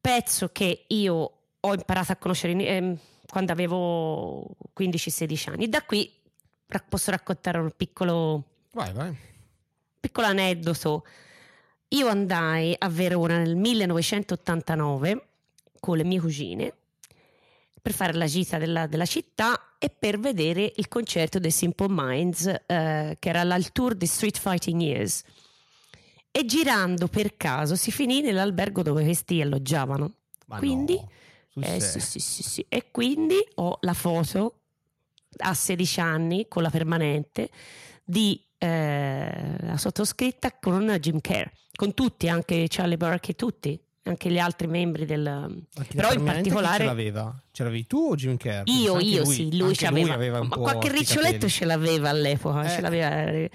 pezzo 0.00 0.50
che 0.50 0.84
io 0.88 1.32
ho 1.60 1.72
imparato 1.72 2.12
a 2.12 2.16
conoscere 2.16 2.52
ehm, 2.52 2.98
quando 3.28 3.52
avevo 3.52 4.56
15-16 4.76 5.50
anni. 5.50 5.68
Da 5.68 5.82
qui 5.82 6.12
posso 6.88 7.10
raccontare 7.12 7.58
un 7.58 7.70
piccolo 7.76 8.42
Vai, 8.72 8.92
vai. 8.92 9.16
piccolo 10.00 10.26
aneddoto. 10.26 11.06
Io 11.90 12.08
andai 12.08 12.74
a 12.76 12.88
Verona 12.88 13.38
nel 13.38 13.54
1989 13.54 15.26
con 15.78 15.96
le 15.96 16.04
mie 16.04 16.20
cugine 16.20 16.74
per 17.86 17.94
fare 17.94 18.14
la 18.14 18.26
gita 18.26 18.58
della, 18.58 18.88
della 18.88 19.06
città 19.06 19.76
e 19.78 19.90
per 19.90 20.18
vedere 20.18 20.72
il 20.74 20.88
concerto 20.88 21.38
dei 21.38 21.52
Simple 21.52 21.86
Minds, 21.88 22.46
eh, 22.66 23.16
che 23.16 23.28
era 23.28 23.42
il 23.54 23.70
tour 23.70 23.94
di 23.94 24.06
Street 24.06 24.36
Fighting 24.36 24.80
Years. 24.80 25.22
E 26.32 26.44
girando 26.44 27.06
per 27.06 27.36
caso 27.36 27.76
si 27.76 27.92
finì 27.92 28.22
nell'albergo 28.22 28.82
dove 28.82 29.04
questi 29.04 29.40
alloggiavano. 29.40 30.14
Ma 30.46 30.58
Quindi, 30.58 31.00
no, 31.52 31.64
Eh, 31.64 31.80
sì, 31.80 32.00
sì, 32.00 32.42
sì. 32.42 32.66
E 32.68 32.90
quindi 32.90 33.36
ho 33.54 33.78
la 33.82 33.94
foto 33.94 34.62
a 35.36 35.54
16 35.54 36.00
anni 36.00 36.48
con 36.48 36.62
la 36.62 36.70
permanente 36.70 37.50
di 38.02 38.44
eh, 38.58 39.56
la 39.60 39.76
sottoscritta 39.76 40.58
con 40.58 40.88
Jim 40.98 41.20
Kerr, 41.20 41.46
con 41.72 41.94
tutti, 41.94 42.28
anche 42.28 42.66
Charlie 42.68 42.96
Burke 42.96 43.30
e 43.30 43.34
tutti, 43.36 43.80
anche 44.06 44.30
gli 44.30 44.38
altri 44.38 44.66
membri 44.66 45.04
del... 45.04 45.64
Però 45.94 46.12
in 46.12 46.24
particolare- 46.24 46.78
ce 46.78 46.84
l'aveva? 46.84 47.42
Ce 47.50 47.62
l'avevi 47.64 47.86
tu 47.86 48.08
o 48.10 48.14
Jim 48.14 48.36
Kerr? 48.36 48.62
Perché 48.64 48.70
Io, 48.72 48.98
io 48.98 49.22
lui- 49.24 49.34
sì, 49.34 49.56
lui 49.56 49.74
ce 49.74 49.84
l'aveva. 49.86 50.14
aveva 50.14 50.42
Ma 50.42 50.48
qualche 50.56 50.90
riccioletto 50.92 51.48
ce 51.48 51.64
l'aveva 51.64 52.10
all'epoca, 52.10 52.64
Eh. 52.64 52.68
ce 52.70 52.80
l'aveva. 52.80 53.48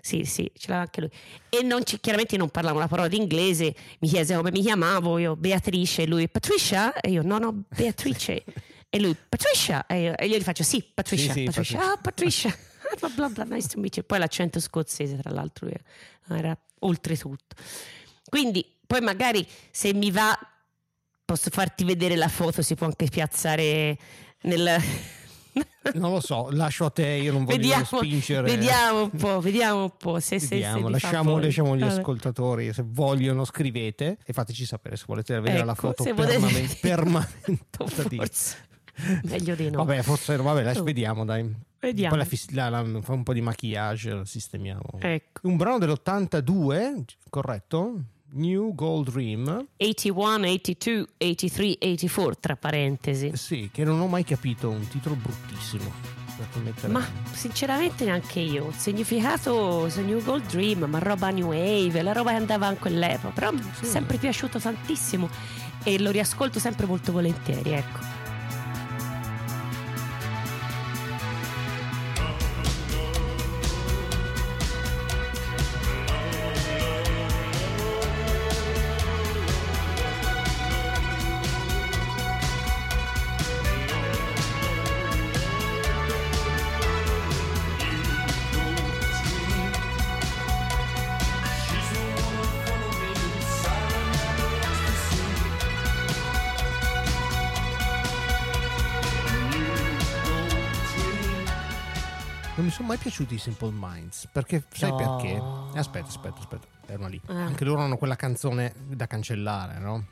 Sì, 0.00 0.24
sì, 0.24 0.50
ce 0.54 0.68
l'aveva 0.68 0.80
anche 0.82 1.00
lui. 1.00 1.10
E 1.48 1.62
non 1.62 1.84
ci- 1.84 1.98
chiaramente 1.98 2.36
non 2.36 2.48
parlavo 2.50 2.76
una 2.76 2.88
parola 2.88 3.08
d'inglese, 3.08 3.74
mi 4.00 4.08
chiese 4.08 4.36
come 4.36 4.50
mi 4.52 4.60
chiamavo, 4.60 5.18
io 5.18 5.34
Beatrice, 5.36 6.02
e 6.02 6.06
lui 6.06 6.28
Patricia, 6.28 6.94
e 7.00 7.10
io 7.10 7.22
no, 7.22 7.38
no, 7.38 7.64
Beatrice. 7.68 8.44
e 8.88 9.00
lui 9.00 9.16
Patricia, 9.28 9.84
e 9.86 10.00
io, 10.02 10.16
e 10.16 10.26
io 10.26 10.36
gli 10.38 10.42
faccio 10.42 10.62
sì, 10.62 10.84
Patricia, 10.94 11.32
Sì, 11.32 11.38
sì, 11.40 11.44
Patricia, 11.46 11.76
Patricia. 11.78 11.92
ah, 11.92 11.96
Patricia. 12.00 12.56
bla 13.00 13.08
bla 13.08 13.28
bla, 13.44 13.56
nice 13.56 13.66
to 13.68 13.80
meet 13.80 13.96
you. 13.96 14.06
Poi 14.06 14.18
l'accento 14.20 14.60
scozzese, 14.60 15.16
tra 15.16 15.30
l'altro, 15.32 15.68
era 16.28 16.56
oltretutto. 16.80 17.56
Quindi, 18.28 18.64
poi 18.86 19.00
magari 19.00 19.46
se 19.70 19.92
mi 19.94 20.10
va, 20.10 20.36
posso 21.24 21.50
farti 21.50 21.84
vedere 21.84 22.16
la 22.16 22.28
foto, 22.28 22.62
si 22.62 22.74
può 22.74 22.86
anche 22.86 23.06
piazzare 23.08 23.98
nel... 24.42 24.68
Non 25.94 26.10
lo 26.12 26.20
so, 26.20 26.48
lascio 26.50 26.84
a 26.84 26.90
te, 26.90 27.06
io 27.06 27.32
non 27.32 27.44
voglio 27.44 27.56
Vediamo, 27.56 27.84
spingere. 27.84 28.42
vediamo 28.50 29.02
un 29.04 29.10
po', 29.10 29.40
vediamo 29.40 29.82
un 29.84 29.96
po'. 29.96 30.20
Se, 30.20 30.38
se- 30.38 30.46
se 30.48 30.54
Vediamo, 30.56 30.82
fa 30.82 30.90
lasciamo, 30.90 31.38
lasciamo 31.38 31.70
Vabbè. 31.78 31.84
ascoltatori, 31.98 32.72
se 32.74 32.82
vogliono 32.84 33.44
scrivete 33.46 34.18
e 34.22 34.32
fateci 34.34 34.66
sapere 34.66 34.96
se 34.96 35.04
volete 35.06 35.40
vedere 35.40 35.64
la 35.64 35.72
Ecco, 35.72 35.80
foto 35.94 36.02
se 36.02 36.12
volete 36.12 36.76
permanente. 36.82 37.78
permanente. 37.78 38.56
Meglio 39.22 39.54
di 39.54 39.70
no. 39.70 39.84
Vabbè, 39.84 40.02
forse 40.02 40.36
vabbè, 40.36 40.60
adesso 40.60 40.80
Oh. 40.80 40.84
vediamo, 40.84 41.24
dai. 41.24 41.50
Vediamo. 41.80 42.16
Poi 42.16 42.38
la, 42.50 42.68
la- 42.68 42.80
la- 42.82 43.00
fa 43.00 43.12
un 43.12 43.22
po' 43.22 43.32
di 43.32 43.40
maquillage, 43.40 44.10
la 44.12 44.24
sistemiamo. 44.26 44.98
Ecco. 44.98 45.46
Un 45.48 45.56
brano 45.56 45.78
dell'82, 45.78 47.02
corretto? 47.30 47.94
New 48.36 48.74
Gold 48.74 49.10
Dream. 49.10 49.66
81, 49.78 50.46
82, 50.48 51.06
83, 51.18 51.78
84, 51.80 52.36
tra 52.40 52.56
parentesi. 52.56 53.30
Sì, 53.34 53.70
che 53.72 53.84
non 53.84 54.00
ho 54.00 54.06
mai 54.06 54.24
capito, 54.24 54.70
un 54.70 54.86
titolo 54.88 55.14
bruttissimo. 55.16 56.14
Ma 56.88 57.02
sinceramente 57.32 58.04
neanche 58.04 58.40
io. 58.40 58.68
Il 58.68 58.74
significato 58.74 59.88
su 59.88 60.02
New 60.02 60.22
Gold 60.22 60.44
Dream, 60.50 60.84
ma 60.84 60.98
roba 60.98 61.30
New 61.30 61.46
Wave, 61.48 62.02
la 62.02 62.12
roba 62.12 62.30
che 62.30 62.36
andava 62.36 62.70
in 62.70 62.78
quell'epoca. 62.78 63.32
Però 63.32 63.52
mi 63.52 63.60
è 63.60 63.62
Sì. 63.72 63.86
sempre 63.86 64.18
piaciuto 64.18 64.58
tantissimo 64.58 65.30
e 65.82 65.98
lo 65.98 66.10
riascolto 66.10 66.58
sempre 66.58 66.84
molto 66.84 67.12
volentieri, 67.12 67.70
ecco. 67.70 68.15
Non 102.56 102.64
mi 102.64 102.70
sono 102.70 102.88
mai 102.88 102.96
piaciuti 102.96 103.34
i 103.34 103.38
Simple 103.38 103.70
Minds, 103.72 104.28
perché 104.32 104.62
sai 104.72 104.90
No. 104.90 104.96
perché? 104.96 105.78
Aspetta, 105.78 106.06
aspetta, 106.06 106.38
aspetta, 106.38 106.66
ferma 106.86 107.06
lì. 107.08 107.20
Eh. 107.28 107.32
Anche 107.34 107.64
loro 107.64 107.82
hanno 107.82 107.98
quella 107.98 108.16
canzone 108.16 108.72
da 108.88 109.06
cancellare, 109.06 109.78
no? 109.78 110.06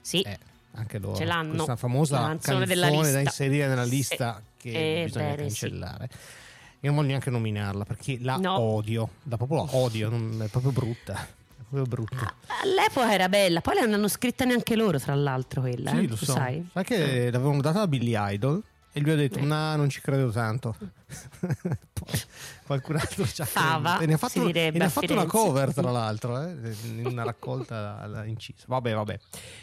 Sì, 0.00 0.22
Eh, 0.22 0.38
anche 0.72 0.98
loro. 0.98 1.16
Ce 1.16 1.26
l'hanno. 1.26 1.52
Questa 1.52 1.76
famosa 1.76 2.18
canzone, 2.18 2.64
canzone 2.66 3.10
da 3.12 3.20
inserire 3.20 3.68
nella 3.68 3.84
Sì. 3.84 3.90
lista 3.90 4.40
che 4.56 5.02
Eh, 5.02 5.04
bisogna 5.04 5.24
bene, 5.34 5.36
sì. 5.50 5.60
cancellare. 5.60 6.08
Io 6.80 6.88
non 6.88 6.94
voglio 6.94 7.08
neanche 7.08 7.28
nominarla 7.30 7.84
perché 7.84 8.16
la 8.22 8.36
No. 8.38 8.58
odio, 8.58 9.10
la 9.24 9.36
proprio 9.36 9.64
la 9.64 9.76
odio, 9.76 10.08
non- 10.08 10.40
è 10.42 10.46
proprio 10.48 10.72
brutta. 10.72 11.12
È 11.14 11.62
proprio 11.68 11.84
brutta. 11.84 12.34
all'epoca 12.62 13.12
era 13.12 13.28
bella, 13.28 13.60
poi 13.60 13.80
non 13.80 13.92
hanno 13.92 14.08
scritta 14.08 14.46
neanche 14.46 14.76
loro, 14.76 14.98
tra 14.98 15.14
l'altro, 15.14 15.60
quella. 15.60 15.90
Sì, 15.90 15.96
eh, 16.04 16.08
lo 16.08 16.16
so. 16.16 16.24
sai? 16.32 16.66
che 16.84 17.30
l'avevano 17.30 17.60
data 17.60 17.82
a 17.82 17.86
Billy 17.86 18.14
Idol 18.16 18.62
e 18.92 19.00
lui 19.00 19.10
ha 19.12 19.16
detto: 19.16 19.38
Eh. 19.38 19.42
No, 19.42 19.76
non 19.76 19.88
ci 19.88 20.00
credo 20.00 20.30
tanto. 20.30 20.76
Qualcun 22.66 22.96
altro 22.96 23.26
ci 23.26 23.42
ha 23.42 23.44
Fava. 23.44 23.98
E 23.98 24.06
ne 24.06 24.14
ha 24.14 24.16
fatto, 24.16 24.42
ne 24.50 24.70
ha 24.78 24.88
fatto 24.88 25.12
una 25.12 25.26
cover, 25.26 25.74
tra 25.74 25.90
l'altro, 25.90 26.40
eh, 26.40 26.74
in 26.84 27.06
una 27.06 27.24
raccolta 27.24 28.24
incisa. 28.26 28.64
Vabbè, 28.66 28.94
vabbè. 28.94 29.18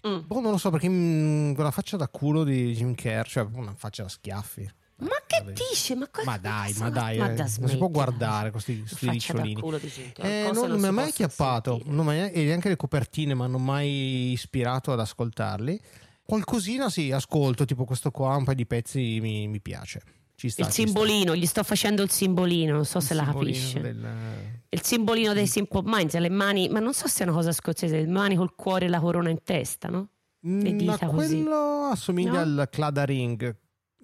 Mm. 0.08 0.20
Boh, 0.26 0.42
non 0.42 0.52
lo 0.52 0.58
so 0.58 0.70
perché 0.70 0.90
mm, 0.90 1.54
quella 1.54 1.72
faccia 1.72 1.98
da 1.98 2.08
culo 2.08 2.44
di 2.44 2.74
Jim 2.74 2.94
Kerr, 2.96 3.26
cioè 3.26 3.48
una 3.54 3.74
faccia 3.76 4.04
da 4.04 4.10
schiaffi. 4.10 4.70
Ma 5.00 5.10
che 5.28 5.44
Vabbè. 5.44 5.54
dice? 5.54 5.96
Ma, 5.96 6.10
Ma 6.26 6.38
dai, 6.40 6.74
ma 6.80 6.90
dai, 6.90 7.18
ma 7.20 7.32
eh, 7.32 7.36
non 7.36 7.70
si 7.70 7.78
può 7.78 7.88
guardare 7.88 8.50
questi, 8.50 8.80
questi 8.80 9.08
ricciolini. 9.10 9.62
culo 9.62 9.78
di 9.78 9.90
gente, 9.90 10.22
Eh, 10.24 10.52
non, 10.52 10.70
non 10.70 10.80
mi 10.80 10.88
ha 10.88 10.92
mai 10.92 11.12
chiappato, 11.12 11.80
e 11.86 12.44
neanche 12.44 12.68
le 12.70 12.76
copertine 12.76 13.36
mi 13.36 13.44
hanno 13.44 13.60
mai 13.60 14.32
ispirato 14.32 14.92
ad 14.92 15.00
ascoltarli. 15.00 15.80
Qualcosina 16.28 16.90
sì, 16.90 17.12
ascolto, 17.12 17.64
tipo 17.64 17.86
questo 17.86 18.12
qua, 18.12 18.36
un 18.36 18.44
paio 18.44 18.58
di 18.58 18.66
pezzi 18.66 19.20
mi, 19.22 19.48
mi 19.48 19.62
piace. 19.62 20.02
ci 20.36 20.50
sta. 20.50 20.64
il 20.64 20.68
ci 20.68 20.74
sta. 20.74 20.86
simbolino, 20.86 21.34
gli 21.36 21.46
sto 21.46 21.64
facendo 21.64 22.04
il 22.04 22.10
simbolino, 22.12 22.74
non 22.76 22.84
so 22.86 22.98
Il 22.98 23.04
se 23.06 23.14
la 23.14 23.24
simbolino 23.24 23.54
capisce. 23.56 23.80
del- 23.82 24.08
Il 24.70 24.82
simbolino 24.84 25.34
dei 25.34 25.48
Simple 25.48 25.82
Minds, 25.86 26.16
le 26.18 26.30
mani, 26.30 26.68
ma 26.68 26.80
non 26.80 26.94
so 26.94 27.08
se 27.08 27.24
è 27.24 27.28
una 27.28 27.36
cosa 27.36 27.54
scozzese, 27.54 27.96
le 28.02 28.08
mani 28.08 28.36
col 28.36 28.54
cuore 28.54 28.86
e 28.86 28.90
la 28.90 29.00
corona 29.00 29.30
in 29.30 29.42
testa, 29.44 29.88
no? 29.88 30.10
Le 30.42 30.50
Mm, 30.50 30.62
Ma 30.86 30.94
dita 30.94 31.08
così. 31.08 31.42
quello 31.42 31.90
assomiglia 31.92 32.44
No? 32.44 32.62
al 32.62 32.68
Clada 32.70 33.06
Ring 33.06 33.56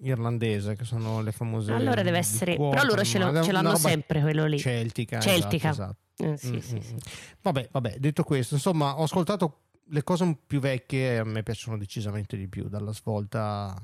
irlandese, 0.02 0.74
che 0.74 0.84
sono 0.84 1.20
le 1.22 1.30
famose. 1.32 1.72
Allora 1.72 2.02
deve 2.02 2.18
essere, 2.18 2.56
cuoio, 2.56 2.70
però 2.70 2.84
loro 2.84 3.04
ce, 3.04 3.18
lo- 3.18 3.30
ma 3.32 3.42
ce 3.42 3.52
l'hanno 3.52 3.76
sempre 3.76 4.20
quello 4.20 4.46
lì. 4.46 4.58
Celtica. 4.58 5.20
Celtica. 5.20 5.68
esatto, 5.70 5.96
esatto. 6.16 6.32
Eh, 6.32 6.36
sì, 6.36 6.48
Mm, 6.52 6.58
sì, 6.58 6.74
mm, 6.76 6.80
sì. 6.80 6.92
mm. 6.94 6.98
Vabbè, 7.42 7.68
vabbè, 7.70 7.96
detto 7.98 8.24
questo, 8.24 8.54
insomma, 8.54 8.98
ho 8.98 9.04
ascoltato 9.04 9.60
le 9.86 10.02
cose 10.02 10.36
più 10.46 10.60
vecchie 10.60 11.14
e 11.14 11.16
a 11.18 11.24
me 11.24 11.42
piacciono 11.42 11.78
decisamente 11.78 12.36
di 12.36 12.48
più, 12.48 12.68
dalla 12.68 12.92
svolta 12.92 13.74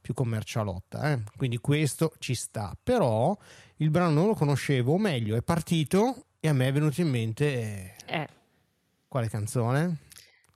più 0.00 0.14
commercialotta, 0.14 1.12
eh. 1.12 1.22
quindi 1.36 1.58
questo 1.58 2.12
ci 2.18 2.34
sta. 2.34 2.76
Però 2.82 3.36
il 3.76 3.90
brano 3.90 4.10
non 4.10 4.26
lo 4.26 4.34
conoscevo, 4.34 4.94
o 4.94 4.98
meglio, 4.98 5.36
è 5.36 5.42
partito 5.42 6.26
e 6.40 6.48
a 6.48 6.52
me 6.52 6.66
è 6.66 6.72
venuto 6.72 7.00
in 7.00 7.08
mente 7.08 7.52
eh, 7.54 7.94
Eh, 8.06 8.28
quale 9.06 9.28
canzone? 9.28 9.98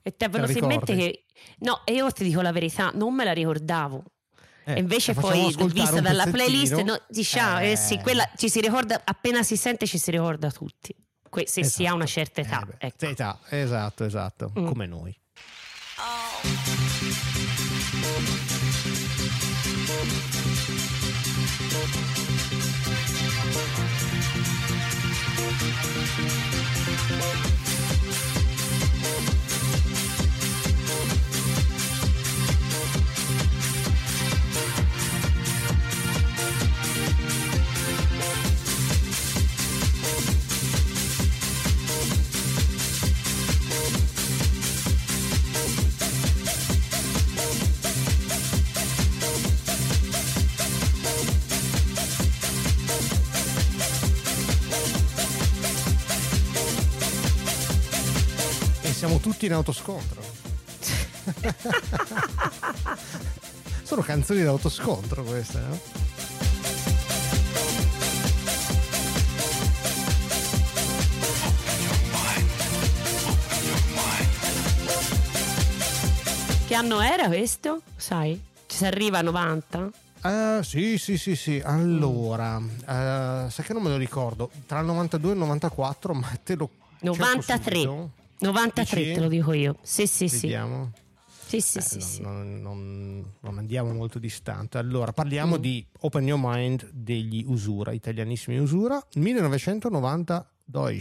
E 0.01 0.15
te 0.15 0.27
venuto 0.27 0.57
in 0.57 0.65
mente 0.65 0.95
che... 0.95 1.25
No, 1.59 1.81
e 1.85 1.93
io 1.93 2.11
ti 2.11 2.23
dico 2.23 2.41
la 2.41 2.51
verità, 2.51 2.91
non 2.93 3.13
me 3.13 3.23
la 3.23 3.33
ricordavo. 3.33 4.03
Eh, 4.65 4.73
e 4.73 4.79
invece 4.79 5.13
poi, 5.13 5.53
vista 5.71 6.01
dalla 6.01 6.25
playlist, 6.25 6.81
no, 6.81 6.99
diciamo, 7.07 7.61
eh, 7.61 7.75
sì, 7.77 7.93
Eh. 7.93 8.01
quella 8.01 8.29
ci 8.35 8.49
si 8.49 8.59
ricorda, 8.59 9.01
appena 9.05 9.43
si 9.43 9.55
sente 9.55 9.85
ci 9.85 9.97
si 9.97 10.11
ricorda 10.11 10.51
tutti. 10.51 10.93
Que- 11.29 11.47
se 11.47 11.63
si 11.63 11.85
ha 11.85 11.93
una 11.93 12.05
certa 12.05 12.41
età. 12.41 12.61
Eh 12.61 12.65
beh, 12.65 12.75
ecco. 12.87 13.05
età, 13.05 13.39
esatto, 13.49 14.03
esatto, 14.05 14.51
Mm. 14.57 14.65
come 14.65 14.85
noi. 14.85 15.15
E 16.43 16.76
siamo 58.97 59.19
tutti 59.19 59.45
in 59.45 59.53
autoscontro. 59.53 60.19
Sono 63.83 64.01
canzoni 64.01 64.41
d'autoscontro 64.41 65.21
queste, 65.21 65.59
no? 65.59 65.79
Che 76.65 76.73
anno 76.73 76.99
era 77.01 77.27
questo? 77.27 77.83
Sai? 77.95 78.41
Ci 78.65 78.77
si 78.77 78.85
arriva 78.85 79.19
a 79.19 79.21
90? 79.21 79.91
Eh, 80.23 80.59
sì, 80.63 80.97
sì, 80.97 81.19
sì, 81.19 81.35
sì. 81.35 81.61
Allora, 81.63 82.57
eh, 82.59 83.45
sai 83.51 83.63
che 83.63 83.73
non 83.73 83.83
me 83.83 83.89
lo 83.89 83.97
ricordo. 83.97 84.49
Tra 84.65 84.79
il 84.79 84.87
92 84.87 85.29
e 85.29 85.33
il 85.33 85.39
94, 85.39 86.13
ma 86.15 86.27
te 86.43 86.55
lo. 86.55 86.67
cerco 86.99 87.15
93. 87.15 88.16
Subito. 88.37 88.45
93 88.51 89.01
Dici? 89.01 89.13
te 89.13 89.19
lo 89.19 89.27
dico 89.27 89.53
io. 89.53 89.77
Sì, 89.81 90.07
sì, 90.07 90.27
sì. 90.27 90.41
Vediamo. 90.47 90.91
Sì, 91.47 91.61
sì, 91.61 91.77
Eh, 91.77 91.81
sì, 91.81 91.95
non, 91.97 92.01
sì. 92.07 92.21
non- 92.21 92.61
non- 92.61 93.33
non 93.39 93.57
andiamo 93.57 93.93
molto 93.93 94.19
distante. 94.19 94.77
Allora, 94.77 95.13
parliamo 95.13 95.55
Mm. 95.57 95.59
di 95.61 95.85
Open 96.01 96.25
Your 96.27 96.39
Mind 96.43 96.89
degli 96.91 97.43
Usura, 97.47 97.93
italianissimi 97.93 98.57
Usura, 98.57 99.01
1992, 99.15 100.97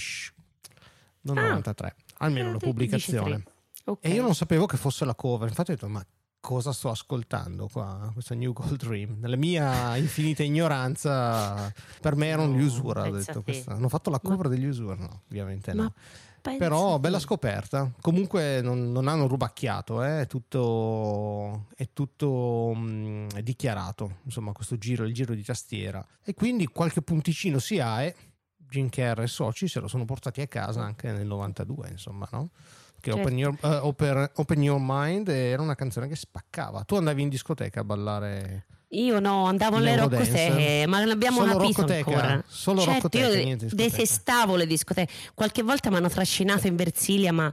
non 1.22 1.38
Ah. 1.38 1.48
93, 1.48 1.94
almeno 2.18 2.48
Eh, 2.48 2.52
la 2.52 2.58
pubblicazione. 2.58 3.42
tre. 3.42 3.52
Ok. 3.86 3.98
E 4.04 4.10
io 4.10 4.22
non 4.22 4.34
sapevo 4.34 4.66
che 4.66 4.76
fosse 4.76 5.04
la 5.04 5.14
cover, 5.14 5.48
infatti 5.48 5.72
ho 5.72 5.74
detto, 5.74 5.88
ma 5.88 6.04
cosa 6.40 6.72
sto 6.72 6.90
ascoltando 6.90 7.68
qua, 7.68 8.10
questa 8.12 8.34
New 8.36 8.52
Gold 8.52 8.76
Dream? 8.76 9.16
Nella 9.18 9.36
mia 9.36 9.96
infinita 9.96 10.42
ignoranza, 10.44 11.72
per 12.00 12.14
me 12.14 12.26
erano 12.28 12.56
gli 12.56 12.62
Usura. 12.62 13.02
Ho 13.08 13.10
detto, 13.10 13.42
questa- 13.42 13.72
Hanno 13.72 13.88
fatto 13.88 14.10
la 14.10 14.20
Ma- 14.22 14.28
cover 14.30 14.48
degli 14.48 14.66
Usura? 14.66 14.94
No, 14.94 15.22
ovviamente 15.28 15.72
no. 15.72 15.82
Ma 15.82 15.92
pensa 16.46 16.64
Però 16.64 16.98
bella 16.98 17.18
scoperta. 17.18 17.90
Comunque 18.00 18.60
non, 18.60 18.92
non 18.92 19.08
hanno 19.08 19.26
rubacchiato, 19.26 20.02
eh, 20.04 20.22
è 20.22 20.26
tutto, 20.26 21.66
è 21.74 21.88
tutto 21.92 22.74
è 23.34 23.42
dichiarato, 23.42 24.18
insomma, 24.24 24.52
questo 24.52 24.78
giro, 24.78 25.04
il 25.04 25.12
giro 25.12 25.34
di 25.34 25.42
tastiera. 25.42 26.04
E 26.22 26.34
quindi 26.34 26.66
qualche 26.66 27.02
punticino 27.02 27.58
si 27.58 27.80
ha 27.80 28.02
e 28.02 28.14
Jim 28.56 28.88
Kerr 28.88 29.20
e 29.20 29.26
Soci 29.26 29.68
se 29.68 29.80
lo 29.80 29.88
sono 29.88 30.04
portati 30.04 30.40
a 30.40 30.46
casa 30.46 30.82
anche 30.82 31.10
nel 31.12 31.26
92, 31.26 31.88
insomma, 31.90 32.28
no? 32.32 32.50
Che 33.00 33.10
Certo. 33.12 33.20
Open, 33.20 33.38
Your, 33.38 33.58
eh, 33.62 33.76
Open- 33.76 34.30
Open 34.34 34.62
Your 34.62 34.80
Mind 34.82 35.28
era 35.28 35.62
una 35.62 35.74
canzone 35.74 36.08
che 36.08 36.16
spaccava. 36.16 36.84
Tu 36.84 36.96
andavi 36.96 37.22
in 37.22 37.28
discoteca 37.28 37.80
a 37.80 37.84
ballare 37.84 38.66
Io 38.90 39.18
no, 39.18 39.46
andavo 39.46 39.76
alle 39.76 39.96
L'Eurodance? 39.96 40.30
roccoteche, 40.30 40.86
ma 40.86 41.00
non 41.00 41.10
abbiamo 41.10 41.38
Solo 41.40 41.56
capito 41.58 41.80
roccoteca? 41.82 42.10
ancora. 42.10 42.44
Solo 42.46 42.78
certo, 42.80 42.94
roccoteca, 42.94 43.26
io 43.26 43.44
niente 43.44 43.64
discoteca. 43.64 43.90
detestavo 43.96 44.56
le 44.56 44.66
discoteche. 44.66 45.12
Qualche 45.34 45.62
volta 45.62 45.90
mi 45.90 45.96
hanno 45.96 46.08
trascinato 46.08 46.66
in 46.68 46.76
Versilia, 46.76 47.32
ma 47.32 47.52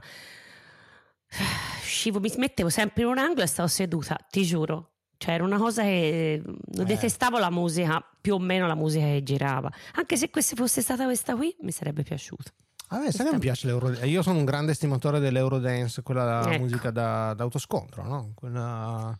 uscivo, 1.82 2.20
mi 2.20 2.32
mettevo 2.36 2.68
sempre 2.68 3.02
in 3.02 3.08
un 3.08 3.18
angolo 3.18 3.42
e 3.42 3.46
stavo 3.46 3.68
seduta, 3.68 4.16
ti 4.30 4.44
giuro. 4.44 4.90
Cioè, 5.16 5.34
era 5.34 5.44
una 5.44 5.58
cosa 5.58 5.82
che 5.82 6.40
non 6.44 6.56
Eh. 6.82 6.84
detestavo 6.84 7.38
la 7.38 7.50
musica, 7.50 8.04
più 8.20 8.34
o 8.34 8.38
meno 8.38 8.66
la 8.66 8.74
musica 8.74 9.04
che 9.06 9.22
girava. 9.22 9.70
Anche 9.94 10.16
se 10.16 10.28
questa 10.30 10.54
fosse 10.56 10.82
stata 10.82 11.04
questa 11.04 11.34
qui, 11.34 11.54
mi 11.62 11.70
sarebbe 11.72 12.02
piaciuta. 12.02 12.50
A 12.88 12.98
me 12.98 13.10
sai 13.10 13.26
che 13.26 13.32
mi 13.32 13.38
piace 13.38 13.66
l'Euro 13.66 13.90
Io 14.04 14.22
sono 14.22 14.38
un 14.38 14.44
grande 14.44 14.72
estimatore 14.72 15.18
dell'Eurodance, 15.18 16.02
quella 16.02 16.44
Ecco. 16.48 16.62
musica 16.62 16.90
da, 16.90 17.32
d'autoscontro, 17.34 18.04
no? 18.04 18.32
Quella... 18.34 19.16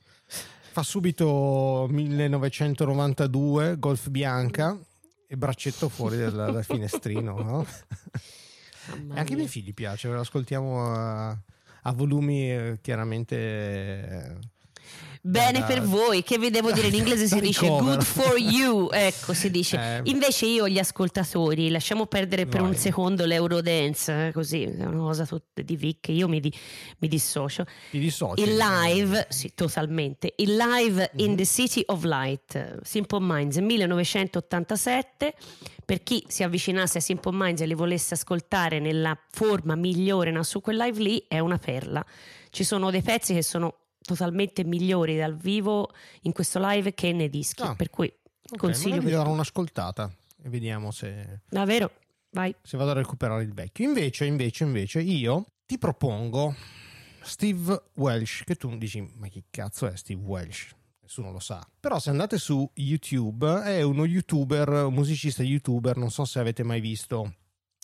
Fa 0.74 0.82
subito 0.82 1.86
1992, 1.88 3.78
Golf 3.78 4.08
Bianca 4.08 4.76
e 5.24 5.36
braccetto 5.36 5.88
fuori 5.88 6.18
dal, 6.18 6.32
dal 6.32 6.64
finestrino, 6.66 7.40
no? 7.40 7.64
E 7.64 8.90
anche 8.90 9.12
ai 9.12 9.24
mia. 9.24 9.36
miei 9.36 9.46
figli 9.46 9.72
piace, 9.72 10.08
lo 10.08 10.18
ascoltiamo 10.18 10.84
a, 10.84 11.28
a 11.28 11.92
volumi 11.92 12.50
eh, 12.50 12.78
chiaramente... 12.82 13.36
eh, 13.36 14.36
Bene 15.26 15.64
per 15.64 15.80
voi, 15.80 16.22
che 16.22 16.36
vi 16.38 16.50
devo 16.50 16.70
dire 16.70 16.88
in 16.88 16.94
inglese 16.96 17.26
si 17.26 17.40
dice 17.40 17.66
good 17.66 18.02
for 18.02 18.36
you, 18.36 18.90
ecco 18.92 19.32
si 19.32 19.50
dice. 19.50 19.78
Eh. 19.78 20.10
Invece 20.10 20.44
io 20.44 20.68
gli 20.68 20.78
ascoltatori, 20.78 21.70
lasciamo 21.70 22.04
perdere 22.04 22.44
per 22.44 22.60
un 22.60 22.72
Vai. 22.72 22.78
secondo 22.78 23.24
l'Eurodance, 23.24 24.26
eh, 24.26 24.32
così 24.32 24.64
è 24.64 24.84
una 24.84 24.98
cosa 24.98 25.24
tutta 25.24 25.62
di 25.62 25.76
vic, 25.76 26.08
io 26.08 26.28
mi, 26.28 26.40
di- 26.40 26.52
mi 26.98 27.08
dissocio. 27.08 27.64
Ti 27.90 27.98
dissoci. 27.98 28.42
Il 28.42 28.54
live, 28.54 29.26
sì, 29.30 29.52
totalmente. 29.54 30.34
Il 30.36 30.56
live 30.56 31.10
Mhm. 31.14 31.20
in 31.24 31.36
the 31.36 31.46
City 31.46 31.82
of 31.86 32.04
Light, 32.04 32.80
Simple 32.82 33.20
Minds 33.22 33.56
1987. 33.56 35.34
Per 35.86 36.02
chi 36.02 36.22
si 36.28 36.42
avvicinasse 36.42 36.98
a 36.98 37.00
Simple 37.00 37.32
Minds 37.34 37.62
e 37.62 37.66
li 37.66 37.74
volesse 37.74 38.12
ascoltare 38.12 38.78
nella 38.78 39.18
forma 39.30 39.74
migliore 39.74 40.30
no, 40.30 40.42
su 40.42 40.60
quel 40.60 40.76
live 40.76 41.00
lì, 41.00 41.24
è 41.28 41.38
una 41.38 41.56
perla. 41.58 42.04
Ci 42.50 42.62
sono 42.62 42.90
dei 42.90 43.02
pezzi 43.02 43.32
che 43.34 43.42
sono 43.42 43.78
totalmente 44.04 44.64
migliori 44.64 45.16
dal 45.16 45.36
vivo 45.36 45.90
in 46.22 46.32
questo 46.32 46.60
live 46.62 46.94
che 46.94 47.12
nei 47.12 47.30
dischi. 47.30 47.62
Ah, 47.62 47.74
per 47.74 47.90
cui 47.90 48.12
Ok, 48.50 48.58
consiglio. 48.58 49.00
per 49.00 49.12
darò 49.12 49.30
un'ascoltata 49.30 50.14
e 50.42 50.48
vediamo 50.48 50.90
se... 50.90 51.40
Davvero? 51.48 51.90
Vai. 52.30 52.54
se 52.62 52.76
vado 52.76 52.90
a 52.90 52.94
recuperare 52.94 53.44
il 53.44 53.54
vecchio. 53.54 53.86
Invece, 53.86 54.24
invece, 54.26 54.64
invece, 54.64 55.00
io 55.00 55.46
ti 55.64 55.78
propongo 55.78 56.54
Steve 57.22 57.84
Welsh, 57.94 58.42
che 58.44 58.56
tu 58.56 58.76
dici, 58.76 59.08
ma 59.14 59.28
chi 59.28 59.44
cazzo 59.48 59.86
è 59.86 59.96
Steve 59.96 60.20
Welsh? 60.20 60.74
Nessuno 61.00 61.30
lo 61.30 61.38
sa. 61.38 61.64
Però 61.78 61.98
se 62.00 62.10
andate 62.10 62.38
su 62.38 62.68
YouTube, 62.74 63.62
è 63.62 63.82
uno 63.82 64.04
youtuber, 64.04 64.68
un 64.68 64.94
musicista 64.94 65.42
youtuber, 65.42 65.96
non 65.96 66.10
so 66.10 66.24
se 66.24 66.40
avete 66.40 66.64
mai 66.64 66.80
visto 66.80 67.36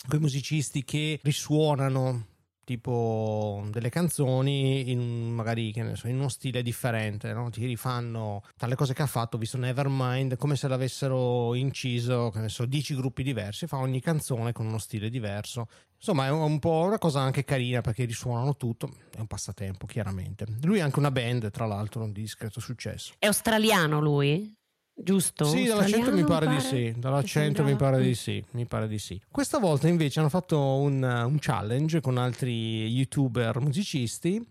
quei 0.07 0.19
musicisti 0.19 0.83
che 0.83 1.19
risuonano 1.23 2.27
tipo 2.71 3.63
delle 3.69 3.89
canzoni 3.89 4.91
in 4.91 5.33
magari 5.33 5.73
so, 5.93 6.07
in 6.07 6.19
uno 6.19 6.29
stile 6.29 6.61
differente, 6.61 7.33
no? 7.33 7.49
ti 7.49 7.65
rifanno 7.65 8.43
tra 8.55 8.67
le 8.67 8.75
cose 8.75 8.93
che 8.93 9.01
ha 9.01 9.07
fatto, 9.07 9.37
visto 9.37 9.57
Nevermind, 9.57 10.37
come 10.37 10.55
se 10.55 10.69
l'avessero 10.69 11.53
inciso, 11.53 12.29
che 12.29 12.39
ne 12.39 12.47
so, 12.47 12.65
10 12.65 12.95
gruppi 12.95 13.23
diversi, 13.23 13.67
fa 13.67 13.77
ogni 13.77 13.99
canzone 13.99 14.53
con 14.53 14.67
uno 14.67 14.77
stile 14.77 15.09
diverso. 15.09 15.67
Insomma, 15.97 16.27
è 16.27 16.31
un 16.31 16.59
po' 16.59 16.83
una 16.85 16.97
cosa 16.97 17.19
anche 17.19 17.43
carina 17.43 17.81
perché 17.81 18.05
risuonano 18.05 18.55
tutto, 18.55 18.89
è 19.15 19.19
un 19.19 19.27
passatempo, 19.27 19.85
chiaramente. 19.85 20.45
Lui 20.63 20.79
ha 20.79 20.85
anche 20.85 20.99
una 20.99 21.11
band, 21.11 21.51
tra 21.51 21.65
l'altro, 21.65 22.07
di 22.07 22.21
discreto 22.21 22.59
successo. 22.59 23.13
È 23.19 23.25
australiano 23.25 23.99
lui? 23.99 24.55
Giusto? 25.03 25.45
Sì, 25.45 25.65
dall'accento 25.65 26.11
mi 26.11 26.19
Australiano, 26.21 26.27
pare 26.27 26.47
di 26.55 26.61
sì, 26.61 26.99
dall'accento 26.99 27.63
mi 27.63 27.75
pare 27.75 28.01
di 28.01 28.15
sì, 28.15 28.43
mi 28.51 28.65
pare 28.65 28.87
di 28.87 28.99
sì. 28.99 29.21
Questa 29.29 29.59
volta 29.59 29.87
invece 29.87 30.19
hanno 30.19 30.29
fatto 30.29 30.59
un, 30.59 31.01
un 31.03 31.37
challenge 31.39 32.01
con 32.01 32.17
altri 32.17 32.87
youtuber 32.87 33.59
musicisti 33.59 34.43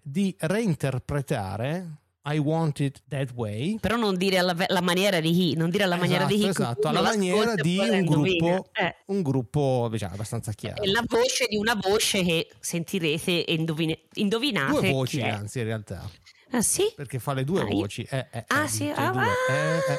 di 0.00 0.34
reinterpretare 0.38 1.98
I 2.28 2.38
Want 2.38 2.80
It 2.80 3.02
That 3.08 3.30
Way 3.34 3.78
Però 3.78 3.96
non 3.96 4.16
dire 4.16 4.38
alla, 4.38 4.54
la 4.68 4.80
maniera 4.80 5.20
di 5.20 5.32
chi, 5.32 5.54
non 5.54 5.70
dire 5.70 5.84
alla 5.84 5.96
maniera 5.96 6.24
di 6.24 6.36
chi. 6.36 6.46
esatto, 6.48 6.88
alla 6.88 7.02
maniera 7.02 7.52
e 7.52 7.62
di 7.62 7.76
poi 7.76 7.88
la 7.88 7.96
un 7.98 8.04
gruppo, 8.04 8.66
Eh, 8.72 8.96
un 9.06 9.22
gruppo 9.22 9.88
diciamo, 9.90 10.14
abbastanza 10.14 10.52
chiaro. 10.52 10.82
è 10.82 10.86
la 10.86 11.04
voce 11.06 11.46
di 11.48 11.56
una 11.56 11.74
voce 11.80 12.22
che 12.24 12.48
sentirete 12.58 13.44
e 13.44 13.54
indovine- 13.54 14.00
indovinate. 14.14 14.72
Due 14.80 14.90
voci 14.92 15.20
anzi 15.22 15.58
in 15.60 15.64
realtà, 15.66 16.08
Ah 16.50 16.62
sì? 16.62 16.92
perché 16.94 17.18
fa 17.18 17.32
le 17.34 17.44
due 17.44 17.62
Ah, 17.62 17.64
io- 17.68 17.74
voci. 17.74 18.02
Eh, 18.08 18.26
eh, 18.30 18.44
Ah 18.48 18.64
eh, 18.64 18.68
sì? 18.68 18.88
Ah, 18.88 19.10
due. 19.10 19.22
Eh, 19.48 19.52
eh, 19.52 19.98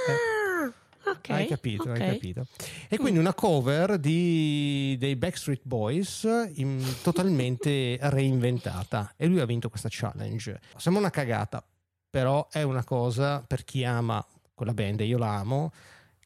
ah, 1.05 1.11
ok. 1.11 1.29
Hai 1.29 1.47
capito, 1.47 1.89
hai 1.91 1.99
ok. 1.99 2.05
capito. 2.05 2.45
E 2.87 2.97
quindi 2.97 3.19
una 3.19 3.33
cover 3.33 3.97
di, 3.99 4.95
dei 4.99 5.15
Backstreet 5.15 5.61
Boys 5.63 6.23
in- 6.55 6.95
totalmente 7.03 7.97
reinventata. 8.01 9.13
E 9.17 9.27
lui 9.27 9.39
ha 9.39 9.45
vinto 9.45 9.69
questa 9.69 9.89
challenge. 9.91 10.59
Sembra 10.77 11.01
una 11.01 11.11
cagata, 11.11 11.63
però 12.09 12.47
è 12.49 12.61
una 12.63 12.83
cosa 12.83 13.41
per 13.45 13.63
chi 13.63 13.83
ama 13.83 14.25
quella 14.55 14.73
band, 14.73 15.01
io 15.01 15.17
la 15.17 15.35
amo, 15.35 15.71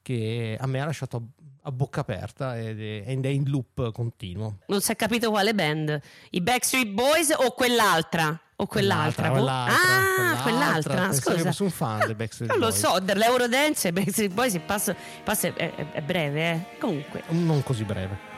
che 0.02 0.58
a 0.60 0.66
me 0.68 0.80
ha 0.82 0.86
lasciato 0.86 1.18
a- 1.18 1.22
a 1.64 1.72
bocca 1.72 2.00
aperta 2.02 2.58
ed 2.60 2.80
è, 2.80 3.04
ed 3.06 3.24
è 3.26 3.30
in 3.30 3.48
loop 3.50 3.92
continuo. 3.92 4.60
Non 4.68 4.82
si 4.82 4.92
è 4.92 4.96
capito 4.96 5.30
quale 5.30 5.54
band? 5.54 6.00
I 6.32 6.42
Backstreet 6.42 6.88
Boys 6.88 7.30
o 7.38 7.52
quell'altra? 7.52 8.40
O 8.62 8.68
quell'altra? 8.68 9.30
boh? 9.32 9.48
ah, 9.48 10.40
quell'altra. 10.44 11.08
Che 11.10 11.16
Scusa. 11.16 11.64
un 11.64 11.70
fan 11.72 12.06
dei 12.06 12.14
Backstreet 12.14 12.52
Non 12.52 12.60
lo 12.60 12.70
so, 12.72 13.00
dell'Eurodance 13.00 13.88
e 13.88 13.92
Backstreet 13.92 14.32
Boys 14.34 14.54
il 14.54 14.62
passo, 14.62 14.96
passo 15.24 15.48
è, 15.48 15.54
è- 15.56 15.92
è 15.94 16.02
breve, 16.02 16.52
eh. 16.52 16.78
Comunque. 16.80 17.24
Non 17.30 17.64
così 17.64 17.84
breve. 17.84 18.30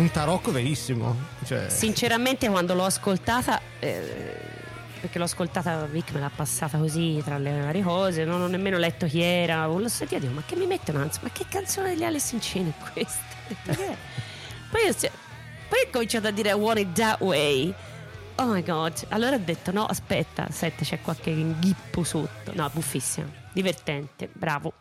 Un 0.00 0.10
tarocco 0.10 0.50
verissimo. 0.50 1.14
Cioè, 1.44 1.68
Sinceramente, 1.68 2.48
quando 2.48 2.74
l'ho 2.74 2.84
ascoltata, 2.84 3.60
eh, 3.78 4.48
perché 5.00 5.18
l'ho 5.18 5.24
ascoltata, 5.24 5.84
Vic 5.86 6.12
me 6.12 6.20
l'ha 6.20 6.30
passata 6.34 6.78
così 6.78 7.20
tra 7.24 7.38
le 7.38 7.60
varie 7.60 7.82
cose, 7.82 8.24
non 8.24 8.40
ho 8.40 8.46
nemmeno 8.46 8.78
letto 8.78 9.06
chi 9.06 9.20
era. 9.20 9.66
L'ho 9.66 9.88
sentita 9.88 10.16
e 10.16 10.20
dico, 10.20 10.32
ma 10.34 10.42
che 10.44 10.56
mi 10.56 10.66
mettono? 10.66 11.00
Anzi, 11.00 11.20
ma 11.22 11.30
che 11.30 11.44
canzone 11.48 11.90
degli 11.90 12.04
Alice 12.04 12.34
in 12.34 12.40
Chains 12.42 12.68
è 12.74 12.92
questa? 12.92 13.22
Detto, 13.48 13.72
"Che 13.72 13.86
è?" 13.86 13.96
poi, 14.70 14.88
ho, 14.88 14.94
poi 15.68 15.78
ho 15.86 15.90
cominciato 15.90 16.26
a 16.26 16.30
dire 16.30 16.50
I 16.50 16.54
want 16.54 16.78
it 16.78 16.92
that 16.92 17.20
way. 17.20 17.72
Oh 18.36 18.46
my 18.46 18.62
god. 18.62 19.04
Allora 19.08 19.36
ho 19.36 19.40
detto, 19.42 19.70
no, 19.70 19.84
aspetta, 19.86 20.46
aspetta, 20.48 20.82
c'è 20.84 21.00
qualche 21.02 21.30
inghippo 21.30 22.04
sotto. 22.04 22.52
No, 22.54 22.70
buffissima, 22.72 23.28
divertente, 23.52 24.30
bravo. 24.32 24.72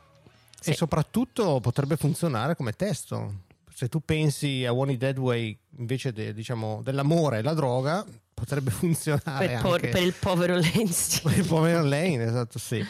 E 0.62 0.72
Sì. 0.72 0.74
soprattutto 0.74 1.60
potrebbe 1.62 1.96
funzionare 1.98 2.56
come 2.56 2.74
testo. 2.74 3.34
Se 3.80 3.88
tu 3.88 4.02
pensi 4.02 4.66
a 4.66 4.74
One 4.74 4.98
Dead 4.98 5.18
Way 5.18 5.58
invece 5.78 6.12
de- 6.12 6.34
diciamo, 6.34 6.82
dell'amore 6.84 7.38
e 7.38 7.42
la 7.42 7.54
droga, 7.54 8.06
potrebbe 8.34 8.72
funzionare 8.76 9.48
Per, 9.48 9.62
por- 9.62 9.74
anche 9.76 9.88
per 9.88 10.04
il 10.04 10.14
povero 10.20 10.56
Lenzi. 10.58 11.22
per 11.24 11.38
il 11.38 11.46
povero 11.48 11.82
Lane, 11.84 12.22
esatto, 12.26 12.60
sì. 12.60 12.86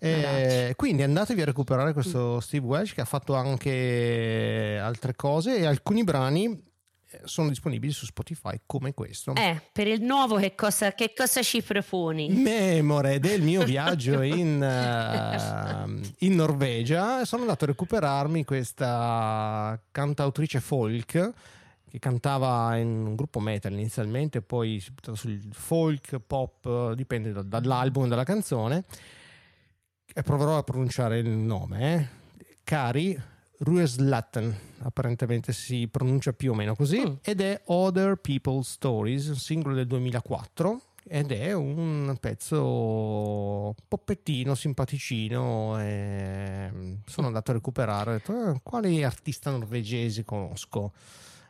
Eh, 0.00 0.72
quindi 0.74 1.04
andatevi 1.04 1.42
a 1.42 1.44
recuperare 1.44 1.92
questo. 1.92 2.40
Steve 2.40 2.66
Welsh 2.66 2.92
che 2.92 3.00
ha 3.02 3.04
fatto 3.04 3.36
anche 3.36 4.80
altre 4.82 5.14
cose 5.14 5.58
e 5.58 5.64
alcuni 5.64 6.02
brani 6.02 6.60
sono 7.24 7.48
disponibili 7.48 7.92
su 7.92 8.06
Spotify 8.06 8.60
come 8.66 8.94
questo. 8.94 9.34
Eh, 9.34 9.60
per 9.72 9.86
il 9.86 10.02
nuovo 10.02 10.36
che 10.36 10.54
cosa, 10.54 10.92
che 10.92 11.12
cosa 11.16 11.42
ci 11.42 11.62
proponi? 11.62 12.28
Memore 12.28 13.18
del 13.18 13.42
mio 13.42 13.62
viaggio 13.64 14.22
in, 14.22 14.62
eh, 14.62 16.14
in 16.18 16.34
Norvegia 16.34 17.24
sono 17.24 17.42
andato 17.42 17.64
a 17.64 17.68
recuperarmi 17.68 18.44
questa 18.44 19.80
cantautrice 19.90 20.60
folk 20.60 21.32
che 21.90 21.98
cantava 21.98 22.76
in 22.78 22.88
un 22.88 23.14
gruppo 23.14 23.38
metal 23.38 23.72
inizialmente 23.72 24.40
poi 24.40 24.80
si 24.80 24.92
sul 25.12 25.38
folk, 25.52 26.18
pop 26.26 26.94
dipende 26.94 27.32
da- 27.32 27.42
dall'album 27.42 28.08
dalla 28.08 28.24
canzone 28.24 28.84
e 30.14 30.22
proverò 30.22 30.56
a 30.56 30.62
pronunciare 30.62 31.18
il 31.18 31.28
nome 31.28 31.94
eh. 31.94 32.54
Kari 32.64 33.20
Rueslatten 33.62 34.54
apparentemente 34.80 35.52
si 35.52 35.86
pronuncia 35.88 36.32
più 36.32 36.50
o 36.50 36.54
meno 36.54 36.74
così 36.74 37.00
Mm. 37.00 37.12
ed 37.22 37.40
è 37.40 37.60
Other 37.66 38.16
People's 38.16 38.70
Stories 38.70 39.28
un 39.28 39.36
singolo 39.36 39.74
del 39.76 39.86
2004 39.86 40.80
ed 41.04 41.30
è 41.32 41.52
un 41.52 42.16
pezzo 42.20 43.74
poppettino, 43.88 44.54
simpaticino. 44.54 45.80
E 45.80 46.70
sono 47.06 47.26
andato 47.28 47.50
a 47.50 47.54
recuperare, 47.54 48.10
ho 48.10 48.12
detto, 48.14 48.32
"Ah, 48.32 48.60
quali 48.62 49.02
artista 49.02 49.50
norvegesi 49.50 50.24
conosco? 50.24 50.92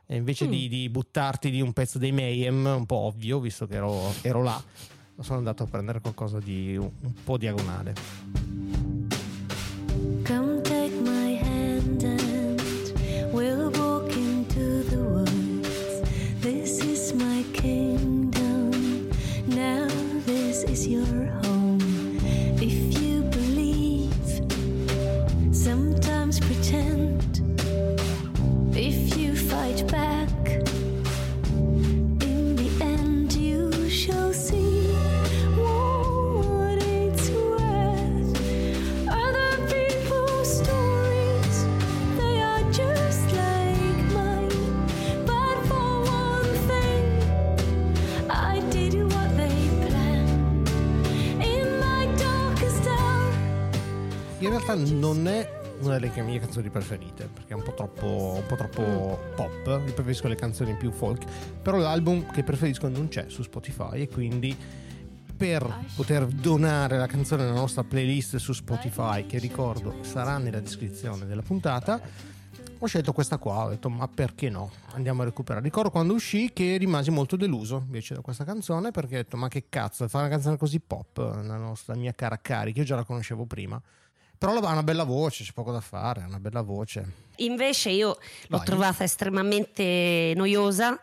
E 0.07 0.17
invece 0.17 0.47
Mm. 0.47 0.51
di, 0.51 0.69
di 0.69 0.89
buttarti 0.89 1.51
di 1.51 1.61
un 1.61 1.73
pezzo 1.75 1.99
dei 1.99 2.13
Mayhem, 2.13 2.65
un 2.65 2.87
po' 2.87 2.97
ovvio, 2.97 3.41
visto 3.41 3.67
che 3.67 3.75
ero, 3.77 4.11
ero 4.23 4.43
là, 4.43 4.63
sono 5.21 5.39
andato 5.39 5.63
a 5.63 5.67
prendere 5.67 6.01
qualcosa 6.01 6.39
di 6.41 6.77
un, 6.77 6.91
un 7.01 7.15
po' 7.25 7.37
diagonale. 7.37 7.95
Realtà 54.75 54.95
non 54.95 55.27
è 55.27 55.61
una 55.81 55.99
delle 55.99 56.23
mie 56.23 56.39
canzoni 56.39 56.71
preferite 56.71 57.29
perché 57.33 57.53
è 57.53 57.57
un 57.57 57.63
po' 57.63 57.75
troppo, 57.75 58.35
un 58.37 58.47
po' 58.47 58.57
troppo 58.57 59.19
pop. 59.35 59.67
Io 59.67 59.93
preferisco 59.93 60.29
le 60.29 60.37
canzoni 60.37 60.75
più 60.75 60.91
folk. 60.91 61.25
Però 61.61 61.77
l'album 61.77 62.31
che 62.31 62.43
preferisco 62.43 62.89
non 62.89 63.09
c'è 63.09 63.27
su 63.29 63.43
Spotify 63.43 64.03
e 64.03 64.09
quindi 64.09 64.57
per 65.37 65.87
poter 65.97 66.27
donare 66.27 66.99
la 66.99 67.07
canzone 67.07 67.43
alla 67.43 67.53
nostra 67.53 67.83
playlist 67.83 68.37
su 68.37 68.53
Spotify, 68.53 69.27
che 69.27 69.39
ricordo 69.39 69.97
sarà 70.03 70.39
nella 70.39 70.61
descrizione 70.61 71.27
della 71.27 71.43
puntata, 71.43 72.01
ho 72.79 72.87
scelto 72.87 73.13
questa 73.13 73.39
qua. 73.39 73.65
Ho 73.65 73.69
detto, 73.71 73.89
ma 73.89 74.07
perché 74.07 74.49
no? 74.51 74.71
Andiamo 74.93 75.23
a 75.23 75.25
recuperare. 75.25 75.65
Ricordo 75.65 75.91
quando 75.91 76.15
uscì 76.15 76.53
che 76.53 76.77
rimasi 76.77 77.11
molto 77.11 77.35
deluso 77.35 77.83
invece 77.85 78.15
da 78.15 78.21
questa 78.21 78.45
canzone 78.45 78.93
perché 78.93 79.15
ho 79.15 79.19
detto, 79.19 79.37
ma 79.37 79.49
che 79.49 79.65
cazzo, 79.69 80.07
fare 80.07 80.27
una 80.27 80.35
canzone 80.35 80.57
così 80.57 80.79
pop, 80.79 81.17
la 81.17 81.57
nostra 81.57 81.97
mia 81.97 82.13
cara 82.13 82.39
Cari, 82.41 82.73
che 82.73 82.81
io 82.81 82.85
già 82.85 82.95
la 82.95 83.05
conoscevo 83.05 83.45
prima. 83.45 83.83
Però 84.45 84.59
ha 84.59 84.73
una 84.73 84.83
bella 84.83 85.05
voce, 85.05 85.45
c'è 85.45 85.53
poco 85.53 85.71
da 85.71 85.81
fare, 85.81 86.23
ha 86.23 86.27
una 86.27 86.41
bella 86.41 86.63
voce. 86.63 87.05
Invece 87.37 87.91
io 87.91 88.19
l'ho 88.49 88.57
Vai. 88.57 88.67
trovata 88.67 89.05
estremamente 89.05 90.33
noiosa. 90.37 91.01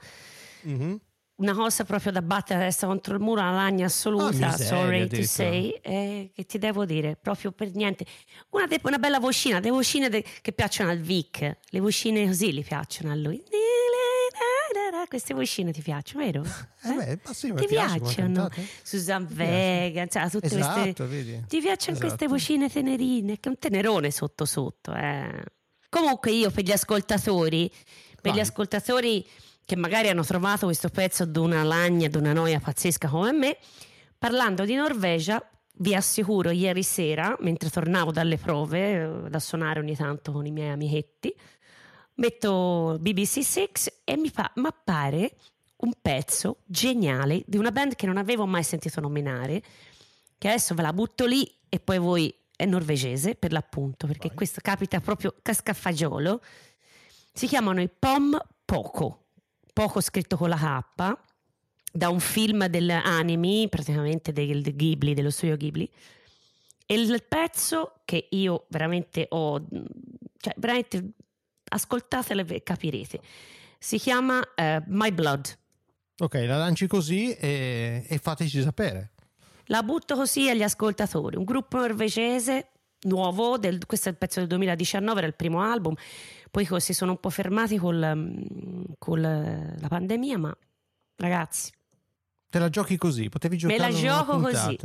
Mhm. 0.64 1.00
una 1.40 1.54
cosa 1.54 1.86
proprio 1.86 2.12
da 2.12 2.22
battere 2.22 2.60
la 2.60 2.66
testa 2.66 2.86
contro 2.86 3.14
il 3.16 3.22
muro, 3.22 3.40
una 3.40 3.54
lagna 3.54 3.86
assoluta, 3.86 4.26
Ah, 4.48 4.52
miseria, 4.52 4.66
sorry 4.68 5.08
to 5.08 5.24
say, 5.24 5.70
eh, 5.82 6.32
che 6.36 6.46
ti 6.46 6.58
devo 6.58 6.84
dire, 6.84 7.16
proprio 7.16 7.54
per 7.54 7.74
niente. 7.76 8.06
Una, 8.50 8.68
una 8.82 8.98
bella 8.98 9.20
vocina, 9.22 9.60
le 9.62 9.70
vocine 9.70 10.10
de- 10.10 10.26
che 10.42 10.52
piacciono 10.52 10.90
al 10.90 10.98
Vic, 11.00 11.58
le 11.70 11.80
vocine 11.80 12.26
così 12.26 12.52
gli 12.54 12.62
piacciono 12.62 13.14
a 13.14 13.16
lui. 13.16 13.42
Queste 15.08 15.34
vocine 15.34 15.72
ti 15.72 15.82
piacciono, 15.82 16.24
vero? 16.26 16.44
Eh 16.84 16.94
beh, 16.94 17.20
ma 17.26 17.34
sì, 17.34 17.54
ti 17.54 17.66
piace 17.68 18.00
piacciono? 18.00 18.50
Susan 18.84 19.28
Vega, 19.30 20.04
insomma, 20.04 20.30
tutte 20.30 20.46
Esatto, 20.48 20.82
queste... 20.82 21.06
vedi? 21.06 21.44
Ti 21.48 21.60
piacciono 21.60 21.98
Esatto. 21.98 22.00
queste 22.00 22.28
vocine 22.28 22.70
tenerine? 22.70 23.34
Che 23.40 23.48
è 23.48 23.50
un 23.50 23.60
tenerone 23.60 24.12
sotto 24.12 24.46
sotto. 24.46 24.94
eh. 24.94 25.44
Comunque 25.90 26.32
io 26.32 26.52
per 26.52 26.64
gli 26.64 26.72
ascoltatori, 26.72 27.70
per 28.22 28.32
Vai. 28.32 28.34
gli 28.34 28.40
ascoltatori 28.40 29.26
che 29.66 29.76
magari 29.76 30.08
hanno 30.10 30.24
trovato 30.24 30.66
questo 30.66 30.90
pezzo 30.90 31.26
di 31.26 31.38
una 31.40 31.64
lagna, 31.64 32.08
di 32.08 32.18
una 32.18 32.34
noia 32.34 32.60
pazzesca 32.60 33.08
come 33.08 33.32
me, 33.34 33.58
parlando 34.18 34.66
di 34.66 34.76
Norvegia, 34.76 35.44
vi 35.82 35.96
assicuro 35.96 36.50
ieri 36.52 36.84
sera, 36.84 37.36
mentre 37.40 37.70
tornavo 37.70 38.12
dalle 38.12 38.38
prove, 38.38 39.26
eh, 39.26 39.30
da 39.30 39.40
suonare 39.40 39.80
ogni 39.80 39.96
tanto 39.96 40.32
con 40.32 40.46
i 40.46 40.52
miei 40.52 40.70
amichetti, 40.70 41.34
metto 42.20 42.98
BBC 43.00 43.44
Six 43.44 44.02
e 44.04 44.18
mi, 44.18 44.30
fa, 44.30 44.52
mi 44.56 44.68
appare 44.68 45.36
un 45.78 45.94
pezzo 46.02 46.58
geniale 46.66 47.44
di 47.46 47.58
una 47.58 47.72
band 47.72 47.96
che 47.96 48.06
non 48.06 48.18
avevo 48.18 48.46
mai 48.46 48.64
sentito 48.64 49.00
nominare, 49.00 49.64
che 50.38 50.48
adesso 50.50 50.76
ve 50.76 50.82
la 50.82 50.94
butto 50.94 51.26
lì 51.26 51.50
e 51.70 51.80
poi 51.80 51.98
voi 51.98 52.34
è 52.56 52.66
norvegese 52.66 53.36
per 53.36 53.54
l'appunto, 53.54 54.06
perché 54.06 54.28
Vai. 54.28 54.38
questo 54.38 54.60
capita 54.62 55.00
proprio 55.00 55.34
cascaffagiolo. 55.42 56.42
Si 57.32 57.48
chiamano 57.48 57.82
i 57.82 57.90
Pom 57.90 58.38
Poco, 58.66 59.28
poco 59.72 60.02
scritto 60.02 60.36
con 60.36 60.50
la 60.50 60.86
K, 60.96 61.18
da 61.92 62.10
un 62.10 62.20
film 62.20 62.68
dell'anime, 62.68 63.68
praticamente 63.70 64.34
del, 64.34 64.62
del 64.62 64.76
Ghibli, 64.76 65.14
dello 65.14 65.32
studio 65.32 65.56
Ghibli. 65.56 65.90
E 66.86 66.94
il 66.96 67.24
pezzo 67.28 68.02
che 68.04 68.28
io 68.32 68.66
veramente 68.68 69.28
ho, 69.30 69.66
cioè 70.38 70.54
veramente 70.58 71.14
ascoltatelo 71.70 72.44
e 72.48 72.64
capirete. 72.64 73.20
Si 73.80 73.98
chiama 73.98 74.42
eh, 74.56 74.82
My 74.88 75.12
Blood. 75.12 75.58
Ok, 76.20 76.34
la 76.46 76.58
lanci 76.58 76.86
così 76.88 77.32
e, 77.34 78.06
e 78.08 78.18
fateci 78.18 78.62
sapere. 78.62 79.12
La 79.66 79.84
butto 79.84 80.16
così 80.16 80.50
agli 80.50 80.64
ascoltatori. 80.64 81.38
Un 81.38 81.44
gruppo 81.46 81.78
norvegese 81.78 82.72
nuovo, 83.04 83.58
del- 83.58 83.86
questo 83.86 84.10
è 84.10 84.12
il 84.12 84.18
pezzo 84.18 84.40
del 84.40 84.50
2019, 84.50 85.18
era 85.20 85.28
il 85.28 85.36
primo 85.36 85.62
album. 85.62 85.94
Poi 86.52 86.68
si 86.82 86.94
sono 86.94 87.12
un 87.12 87.20
po' 87.20 87.30
fermati 87.30 87.78
col, 87.78 88.12
mm, 88.16 88.84
la 89.80 89.88
pandemia, 89.88 90.38
ma 90.38 90.58
ragazzi, 91.18 91.72
Te 92.50 92.58
la 92.58 92.70
giochi 92.70 92.98
così, 92.98 93.30
potevi 93.30 93.54
Me 93.54 93.60
giocare 93.62 93.80
la 93.80 93.88
in 93.98 94.04
una 94.04 94.16
gioco 94.18 94.40
così. 94.40 94.80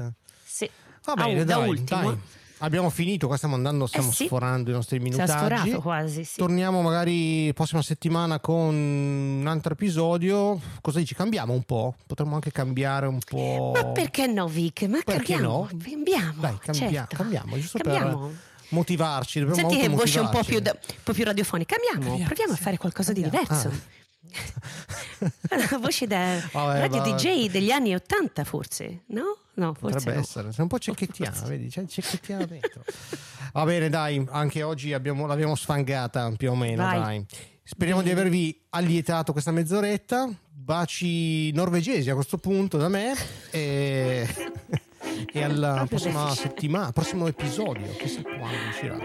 se, 0.45 0.71
Va 1.07 1.13
Ah, 1.15 1.25
bene, 1.25 1.45
da 1.45 1.57
dai, 1.57 1.69
ultimo. 1.69 2.01
dai. 2.03 2.19
Abbiamo 2.59 2.89
finito, 2.89 3.27
qua 3.27 3.37
stiamo 3.37 3.57
andando, 3.57 3.87
stiamo 3.87 4.09
Eh 4.11 4.13
sì. 4.13 4.25
sforando 4.27 4.71
i 4.71 4.73
nostri 4.73 4.97
si 4.99 5.03
è 5.03 5.05
minutaggi. 5.05 5.33
sforato 5.33 5.81
quasi. 5.83 6.25
Sì. 6.25 6.37
Torniamo 6.39 6.83
magari 6.83 7.53
prossima 7.53 7.83
settimana 7.83 8.39
con 8.41 8.75
un 8.75 9.45
altro 9.47 9.73
episodio. 9.73 10.59
Cosa 10.81 10.99
dici? 11.01 11.15
Cambiamo 11.15 11.53
un 11.53 11.63
po'? 11.65 11.95
Potremmo 12.07 12.35
anche 12.37 12.53
cambiare 12.53 13.07
un 13.07 13.19
po'. 13.19 13.73
Ma 13.75 13.85
perché 13.87 14.27
no, 14.27 14.47
Vic? 14.47 14.83
Ma 14.85 15.01
Perché 15.05 15.33
cambiamo, 15.35 15.69
no? 15.71 15.79
cambiamo. 15.79 16.41
Dai, 16.41 16.59
cambia- 16.61 16.89
certo. 16.91 17.17
cambiamo, 17.17 17.57
giusto 17.59 17.79
Cambiamo. 17.79 18.19
per 18.29 18.37
motivarci. 18.69 19.41
Dobbiamo 19.41 19.69
Senti 19.69 19.85
che 19.85 19.89
voce 19.93 20.21
un 20.21 20.31
po' 20.31 20.43
più, 20.45 20.61
da- 20.61 20.71
un 20.81 20.95
po' 21.03 21.13
più 21.13 21.25
radiofonica. 21.25 21.75
Cambiamo, 21.75 22.01
Cambiamo, 22.07 22.25
proviamo 22.27 22.53
a 22.53 22.57
sì. 22.57 22.63
fare 22.63 22.77
qualcosa 22.79 23.13
di 23.13 23.21
Cambiamo. 23.23 23.47
diverso. 23.47 23.71
La 25.71 25.79
voce 25.79 26.07
da 26.07 26.39
Vabbè, 26.53 26.81
radio 26.81 26.99
vabbè. 27.03 27.15
DJ 27.15 27.51
degli 27.51 27.71
anni 27.71 27.95
80 27.95 28.45
forse, 28.45 29.03
no? 29.07 29.39
No, 29.55 29.73
forse 29.75 29.97
Potrebbe 29.97 30.17
no. 30.17 30.23
essere, 30.23 30.51
sei 30.53 30.63
un 30.63 30.69
po' 30.69 30.79
cecchettiana, 30.79 31.41
vedi? 31.47 31.69
C'è 31.69 31.87
cecchettiana 31.87 32.45
dentro. 32.45 32.83
Va 33.53 33.65
bene, 33.65 33.89
dai, 33.89 34.25
anche 34.31 34.63
oggi 34.65 34.93
abbiamo- 34.93 35.27
l'abbiamo 35.27 35.55
sfangata 35.55 36.33
più 36.37 36.51
o 36.51 36.57
meno, 36.57 36.83
Vai. 36.83 37.01
dai. 37.01 37.27
Speriamo 37.63 38.03
di 38.03 38.11
avervi 38.11 38.61
allietato 38.71 39.33
questa 39.33 39.53
mezz'oretta. 39.53 40.29
Baci 40.51 41.53
norvegesi 41.53 42.11
a 42.11 42.15
questo 42.15 42.39
punto 42.39 42.79
da 42.79 42.89
me. 42.89 43.15
E, 43.51 44.27
e 45.33 45.43
alla 45.43 45.87
prossima 45.89 46.35
settimana, 46.35 46.91
prossimo 46.93 47.27
episodio, 47.29 47.87
chissà 47.97 48.23
quando 48.23 48.57
uscirà. 48.71 48.99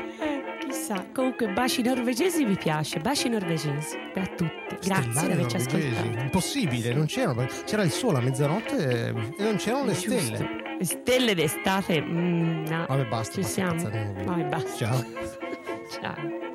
Chissà, 0.89 1.06
comunque 1.13 1.49
baci 1.49 1.84
norvegesi 1.84 2.43
mi 2.45 2.58
piace, 2.58 2.99
baci 2.99 3.30
norvegesi 3.30 3.95
per 4.12 4.28
tutti. 4.30 4.75
Grazie 4.82 5.04
di 5.06 5.12
Stellari 5.12 5.32
averci 5.34 5.58
norvegesi. 5.58 5.88
ascoltato. 5.95 6.19
Impossibile, 6.23 6.93
non 6.95 7.06
c'erano. 7.06 7.45
C'era 7.63 7.84
il 7.84 7.91
sole 7.91 8.17
a 8.17 8.21
mezzanotte 8.21 9.08
e 9.10 9.43
non 9.43 9.56
c'erano 9.58 9.86
le 9.86 9.93
Giusto. 9.93 10.17
stelle. 10.19 10.49
Le 10.80 10.86
stelle 10.86 11.36
d'estate, 11.36 12.02
mm, 12.02 12.65
no. 12.65 12.86
Vabbè, 12.88 13.06
basta, 13.06 13.34
Ci 13.36 13.41
basta 13.41 13.54
siamo. 13.54 14.23
Vabbè, 14.23 14.43
basta. 14.45 14.75
Ciao. 14.75 15.06
Ciao. 16.02 16.48